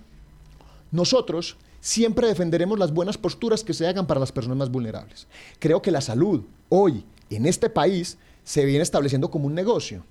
Nosotros 0.90 1.56
siempre 1.80 2.28
defenderemos 2.28 2.78
las 2.78 2.92
buenas 2.92 3.18
posturas 3.18 3.64
que 3.64 3.74
se 3.74 3.86
hagan 3.86 4.06
para 4.06 4.20
las 4.20 4.32
personas 4.32 4.58
más 4.58 4.70
vulnerables. 4.70 5.26
Creo 5.58 5.82
que 5.82 5.90
la 5.90 6.00
salud 6.00 6.42
hoy 6.68 7.04
en 7.30 7.46
este 7.46 7.70
país 7.70 8.18
se 8.44 8.64
viene 8.64 8.82
estableciendo 8.82 9.30
como 9.30 9.46
un 9.46 9.54
negocio 9.54 10.04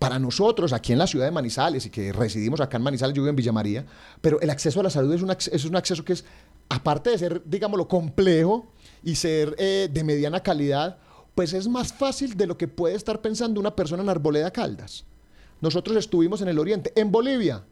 para 0.00 0.18
nosotros 0.18 0.72
aquí 0.72 0.92
en 0.94 0.98
la 0.98 1.06
ciudad 1.06 1.26
de 1.26 1.30
Manizales 1.30 1.84
y 1.84 1.90
que 1.90 2.10
residimos 2.10 2.58
acá 2.62 2.78
en 2.78 2.82
Manizales, 2.82 3.14
yo 3.14 3.20
vivo 3.20 3.28
en 3.28 3.36
Villa 3.36 3.52
María, 3.52 3.84
pero 4.22 4.40
el 4.40 4.48
acceso 4.48 4.80
a 4.80 4.82
la 4.82 4.88
salud 4.88 5.12
es 5.12 5.20
un, 5.20 5.30
es 5.30 5.64
un 5.66 5.76
acceso 5.76 6.02
que 6.02 6.14
es, 6.14 6.24
aparte 6.70 7.10
de 7.10 7.18
ser, 7.18 7.42
digámoslo, 7.44 7.86
complejo 7.86 8.72
y 9.04 9.14
ser 9.14 9.54
eh, 9.58 9.90
de 9.92 10.02
mediana 10.02 10.42
calidad, 10.42 10.96
pues 11.34 11.52
es 11.52 11.68
más 11.68 11.92
fácil 11.92 12.34
de 12.34 12.46
lo 12.46 12.56
que 12.56 12.66
puede 12.66 12.94
estar 12.94 13.20
pensando 13.20 13.60
una 13.60 13.76
persona 13.76 14.02
en 14.02 14.08
Arboleda 14.08 14.50
Caldas. 14.50 15.04
Nosotros 15.60 15.94
estuvimos 15.98 16.40
en 16.40 16.48
el 16.48 16.58
oriente, 16.58 16.94
en 16.96 17.12
Bolivia. 17.12 17.62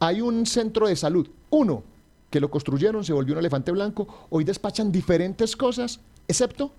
Hay 0.00 0.20
un 0.20 0.44
centro 0.44 0.86
de 0.86 0.96
salud, 0.96 1.26
uno, 1.48 1.82
que 2.28 2.40
lo 2.40 2.50
construyeron, 2.50 3.04
se 3.04 3.14
volvió 3.14 3.32
un 3.32 3.38
elefante 3.38 3.72
blanco, 3.72 4.26
hoy 4.28 4.44
despachan 4.44 4.92
diferentes 4.92 5.56
cosas, 5.56 5.98
excepto 6.28 6.74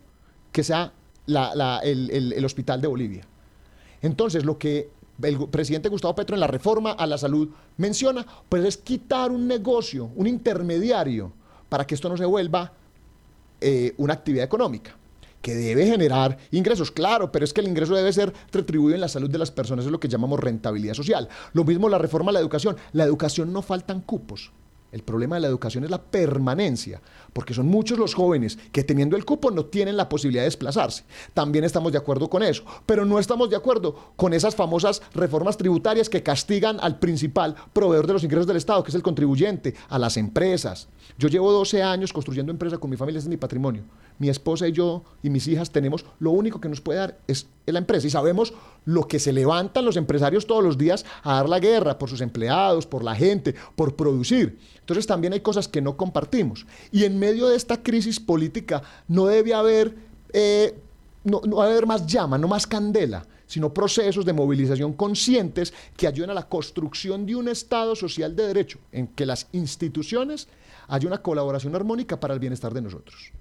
que 0.51 0.63
sea 0.63 0.93
el, 1.25 2.45
hospital 2.45 2.81
de 2.81 2.87
Bolivia. 2.87 3.27
Entonces, 4.03 4.45
lo 4.45 4.59
que 4.59 4.91
el 5.21 5.47
presidente 5.49 5.89
Gustavo 5.89 6.13
Petro 6.13 6.35
en 6.35 6.41
la 6.41 6.47
reforma 6.47 6.91
a 6.91 7.07
la 7.07 7.17
salud 7.17 7.49
menciona, 7.77 8.25
pues 8.49 8.63
es 8.65 8.77
quitar 8.77 9.31
un 9.31 9.47
negocio, 9.47 10.11
un 10.15 10.27
intermediario, 10.27 11.31
para 11.69 11.87
que 11.87 11.95
esto 11.95 12.09
no 12.09 12.17
se 12.17 12.25
vuelva 12.25 12.73
eh, 13.61 13.93
una 13.97 14.13
actividad 14.13 14.45
económica 14.45 14.95
que 15.41 15.55
debe 15.55 15.85
generar 15.85 16.37
ingresos, 16.51 16.89
claro, 16.89 17.31
pero 17.31 17.43
es 17.43 17.51
que 17.51 17.59
el 17.59 17.67
ingreso 17.67 17.93
debe 17.93 18.13
ser 18.13 18.33
retribuido 18.51 18.95
en 18.95 19.01
la 19.01 19.09
salud 19.09 19.29
de 19.29 19.37
las 19.37 19.51
personas, 19.51 19.85
es 19.85 19.91
lo 19.91 19.99
que 19.99 20.07
llamamos 20.07 20.39
rentabilidad 20.39 20.93
social. 20.93 21.27
Lo 21.51 21.65
mismo 21.65 21.89
la 21.89 21.97
reforma 21.97 22.29
a 22.29 22.33
la 22.33 22.39
educación. 22.39 22.77
La 22.93 23.03
educación 23.03 23.51
no 23.51 23.61
faltan 23.61 23.99
cupos. 23.99 24.51
El 24.93 25.01
problema 25.01 25.36
de 25.36 25.41
la 25.41 25.47
educación 25.47 25.84
es 25.84 25.89
la 25.89 26.03
permanencia, 26.03 27.01
porque 27.34 27.56
son 27.56 27.65
muchos 27.65 27.97
los 27.97 28.13
jóvenes 28.13 28.60
que 28.71 28.84
teniendo 28.84 29.17
el 29.17 29.25
cupo 29.25 29.49
no 29.49 29.65
tienen 29.65 29.97
la 29.97 30.08
posibilidad 30.08 30.43
de 30.43 30.49
desplazarse. 30.49 31.03
También 31.34 31.65
estamos 31.65 31.91
de 31.91 31.97
acuerdo 31.97 32.29
con 32.29 32.43
eso, 32.43 32.63
pero 32.86 33.03
no 33.03 33.17
estamos 33.17 33.49
de 33.49 33.56
acuerdo 33.56 34.13
con 34.15 34.34
esas 34.34 34.56
famosas 34.56 35.01
reformas 35.15 35.58
tributarias 35.58 36.10
que 36.10 36.21
castigan 36.21 36.77
al 36.79 36.99
principal 36.99 37.56
proveedor 37.73 38.06
de 38.06 38.13
los 38.13 38.23
ingresos 38.23 38.45
del 38.45 38.58
Estado, 38.58 38.84
que 38.84 38.91
es 38.91 38.95
el 38.95 39.01
contribuyente, 39.01 39.73
a 39.89 39.97
las 39.97 40.15
empresas. 40.15 40.88
Yo 41.17 41.27
llevo 41.27 41.51
12 41.51 41.82
años 41.82 42.13
construyendo 42.13 42.51
empresa 42.51 42.77
con 42.77 42.91
mi 42.91 42.95
familia, 42.95 43.17
es 43.17 43.27
mi 43.27 43.38
patrimonio. 43.38 43.86
Mi 44.19 44.30
esposa 44.30 44.67
y 44.67 44.71
yo 44.71 45.04
y 45.21 45.30
mis 45.30 45.47
hijas 45.47 45.71
tenemos, 45.71 46.06
lo 46.19 46.32
único 46.32 46.62
que 46.62 46.69
nos 46.69 46.82
puede 46.82 46.99
dar 46.99 47.17
es 47.28 47.47
la 47.65 47.80
empresa 47.80 48.08
y 48.08 48.10
sabemos 48.10 48.54
lo 48.86 49.08
que 49.08 49.19
se 49.19 49.34
levantan 49.34 49.86
los 49.86 49.97
empresarios 49.97 50.45
todos 50.45 50.63
los 50.63 50.78
días 50.78 51.06
a 51.23 51.36
dar 51.36 51.49
la 51.49 51.60
guerra 51.60 51.97
por 51.97 52.10
sus 52.10 52.21
empleados, 52.21 52.86
por 52.86 53.04
la 53.04 53.15
gente, 53.15 53.56
por 53.76 53.95
producir. 53.95 54.58
Entonces 54.80 55.08
también 55.08 55.34
hay 55.34 55.39
cosas 55.39 55.67
que 55.67 55.82
no 55.82 55.97
compartimos. 55.97 56.65
Y 56.91 57.06
en 57.06 57.17
medio 57.17 57.47
de 57.47 57.56
esta 57.56 57.82
crisis 57.82 58.19
política 58.19 58.84
no 59.08 59.26
debe 59.26 59.54
haber, 59.54 59.95
eh, 60.34 60.78
no, 61.23 61.41
no 61.45 61.62
debe 61.62 61.71
haber 61.71 61.88
más 61.88 62.06
llama, 62.06 62.38
no 62.38 62.47
más 62.47 62.67
candela 62.67 63.26
sino 63.45 63.71
procesos 63.71 64.26
de 64.26 64.34
movilización 64.34 64.93
conscientes 64.93 65.76
que 65.95 66.08
ayuden 66.08 66.32
a 66.32 66.34
la 66.34 66.47
construcción 66.49 67.28
de 67.28 67.36
un 67.36 67.47
Estado 67.47 67.95
social 67.95 68.36
de 68.36 68.47
derecho, 68.47 68.80
en 68.91 69.06
que 69.06 69.28
las 69.28 69.47
instituciones 69.52 70.47
haya 70.88 71.08
una 71.08 71.21
colaboración 71.21 71.76
armónica 71.76 72.19
para 72.19 72.34
el 72.34 72.39
bienestar 72.39 72.73
de 72.73 72.82
nosotros. 72.82 73.32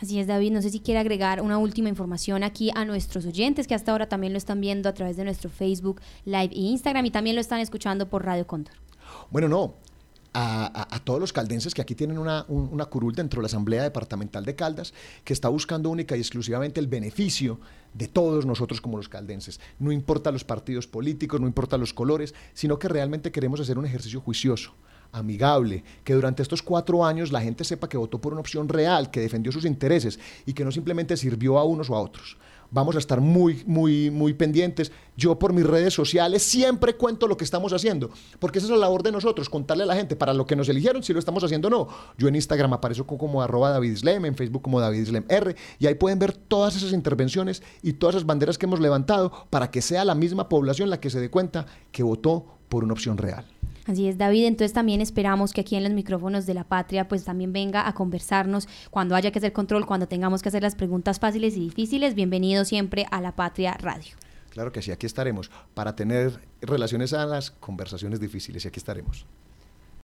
Así 0.00 0.18
es, 0.18 0.26
David. 0.26 0.52
No 0.52 0.62
sé 0.62 0.70
si 0.70 0.80
quiere 0.80 0.98
agregar 0.98 1.42
una 1.42 1.58
última 1.58 1.90
información 1.90 2.42
aquí 2.42 2.70
a 2.74 2.84
nuestros 2.86 3.26
oyentes 3.26 3.66
que 3.66 3.74
hasta 3.74 3.92
ahora 3.92 4.08
también 4.08 4.32
lo 4.32 4.38
están 4.38 4.60
viendo 4.60 4.88
a 4.88 4.94
través 4.94 5.16
de 5.16 5.24
nuestro 5.24 5.50
Facebook 5.50 6.00
Live 6.24 6.50
e 6.52 6.60
Instagram 6.60 7.04
y 7.04 7.10
también 7.10 7.36
lo 7.36 7.40
están 7.40 7.60
escuchando 7.60 8.08
por 8.08 8.24
Radio 8.24 8.46
Cóndor. 8.46 8.74
Bueno, 9.30 9.48
no, 9.48 9.74
a, 10.32 11.00
todos 11.04 11.20
los 11.20 11.32
caldenses 11.32 11.74
que 11.74 11.82
aquí 11.82 11.94
tienen 11.94 12.16
una, 12.16 12.46
una, 12.48 12.86
curul 12.86 13.14
dentro 13.14 13.40
de 13.40 13.42
la 13.42 13.46
Asamblea 13.46 13.82
Departamental 13.82 14.44
de 14.44 14.54
Caldas 14.54 14.94
que 15.24 15.32
está 15.32 15.48
buscando 15.48 15.90
única 15.90 16.16
y 16.16 16.20
exclusivamente 16.20 16.80
el 16.80 16.86
beneficio 16.86 17.60
de 17.92 18.08
todos 18.08 18.46
nosotros 18.46 18.80
como 18.80 18.96
los 18.96 19.08
caldenses. 19.08 19.60
No 19.78 19.92
importa 19.92 20.30
los 20.30 20.44
partidos 20.44 20.86
políticos, 20.86 21.40
no 21.40 21.46
importa 21.46 21.76
los 21.76 21.92
colores, 21.92 22.34
sino 22.54 22.78
que 22.78 22.88
realmente 22.88 23.32
queremos 23.32 23.60
hacer 23.60 23.76
un 23.76 23.84
ejercicio 23.84 24.20
juicioso 24.20 24.72
amigable, 25.12 25.84
que 26.04 26.14
durante 26.14 26.42
estos 26.42 26.62
cuatro 26.62 27.04
años 27.04 27.32
la 27.32 27.40
gente 27.40 27.64
sepa 27.64 27.88
que 27.88 27.96
votó 27.96 28.20
por 28.20 28.32
una 28.32 28.40
opción 28.40 28.68
real, 28.68 29.10
que 29.10 29.20
defendió 29.20 29.52
sus 29.52 29.64
intereses 29.64 30.18
y 30.46 30.52
que 30.52 30.64
no 30.64 30.72
simplemente 30.72 31.16
sirvió 31.16 31.58
a 31.58 31.64
unos 31.64 31.90
o 31.90 31.96
a 31.96 32.00
otros 32.00 32.36
vamos 32.70 32.96
a 32.96 32.98
estar 32.98 33.20
muy, 33.20 33.62
muy, 33.66 34.10
muy 34.10 34.32
pendientes. 34.34 34.92
Yo 35.16 35.38
por 35.38 35.52
mis 35.52 35.66
redes 35.66 35.92
sociales 35.92 36.42
siempre 36.42 36.94
cuento 36.94 37.26
lo 37.26 37.36
que 37.36 37.44
estamos 37.44 37.72
haciendo, 37.72 38.10
porque 38.38 38.58
esa 38.58 38.66
es 38.66 38.70
la 38.70 38.78
labor 38.78 39.02
de 39.02 39.12
nosotros, 39.12 39.50
contarle 39.50 39.82
a 39.82 39.86
la 39.86 39.96
gente 39.96 40.16
para 40.16 40.32
lo 40.32 40.46
que 40.46 40.56
nos 40.56 40.68
eligieron, 40.68 41.02
si 41.02 41.12
lo 41.12 41.18
estamos 41.18 41.44
haciendo 41.44 41.68
o 41.68 41.70
no. 41.70 41.88
Yo 42.16 42.28
en 42.28 42.36
Instagram 42.36 42.72
aparezco 42.72 43.06
como 43.18 43.42
arroba 43.42 43.70
David 43.70 43.92
Islem, 43.92 44.24
en 44.24 44.34
Facebook 44.34 44.62
como 44.62 44.80
David 44.80 45.00
Islem 45.00 45.24
R, 45.28 45.54
y 45.78 45.86
ahí 45.86 45.94
pueden 45.94 46.18
ver 46.18 46.32
todas 46.32 46.76
esas 46.76 46.92
intervenciones 46.92 47.62
y 47.82 47.94
todas 47.94 48.16
esas 48.16 48.26
banderas 48.26 48.56
que 48.56 48.66
hemos 48.66 48.80
levantado 48.80 49.32
para 49.50 49.70
que 49.70 49.82
sea 49.82 50.04
la 50.04 50.14
misma 50.14 50.48
población 50.48 50.90
la 50.90 51.00
que 51.00 51.10
se 51.10 51.20
dé 51.20 51.30
cuenta 51.30 51.66
que 51.92 52.02
votó 52.02 52.46
por 52.68 52.84
una 52.84 52.92
opción 52.92 53.18
real. 53.18 53.59
Así 53.86 54.08
es, 54.08 54.18
David. 54.18 54.46
Entonces 54.46 54.72
también 54.72 55.00
esperamos 55.00 55.52
que 55.52 55.62
aquí 55.62 55.76
en 55.76 55.84
los 55.84 55.92
micrófonos 55.92 56.46
de 56.46 56.54
la 56.54 56.64
patria 56.64 57.08
pues 57.08 57.24
también 57.24 57.52
venga 57.52 57.88
a 57.88 57.94
conversarnos 57.94 58.68
cuando 58.90 59.14
haya 59.14 59.30
que 59.30 59.38
hacer 59.38 59.52
control, 59.52 59.86
cuando 59.86 60.06
tengamos 60.06 60.42
que 60.42 60.48
hacer 60.48 60.62
las 60.62 60.74
preguntas 60.74 61.18
fáciles 61.18 61.56
y 61.56 61.60
difíciles. 61.60 62.14
Bienvenido 62.14 62.64
siempre 62.64 63.06
a 63.10 63.20
la 63.20 63.36
Patria 63.36 63.74
Radio. 63.74 64.14
Claro 64.50 64.72
que 64.72 64.82
sí, 64.82 64.90
aquí 64.90 65.06
estaremos 65.06 65.50
para 65.74 65.94
tener 65.94 66.40
relaciones 66.60 67.10
sanas, 67.10 67.52
conversaciones 67.52 68.20
difíciles 68.20 68.64
y 68.64 68.68
aquí 68.68 68.78
estaremos. 68.78 69.26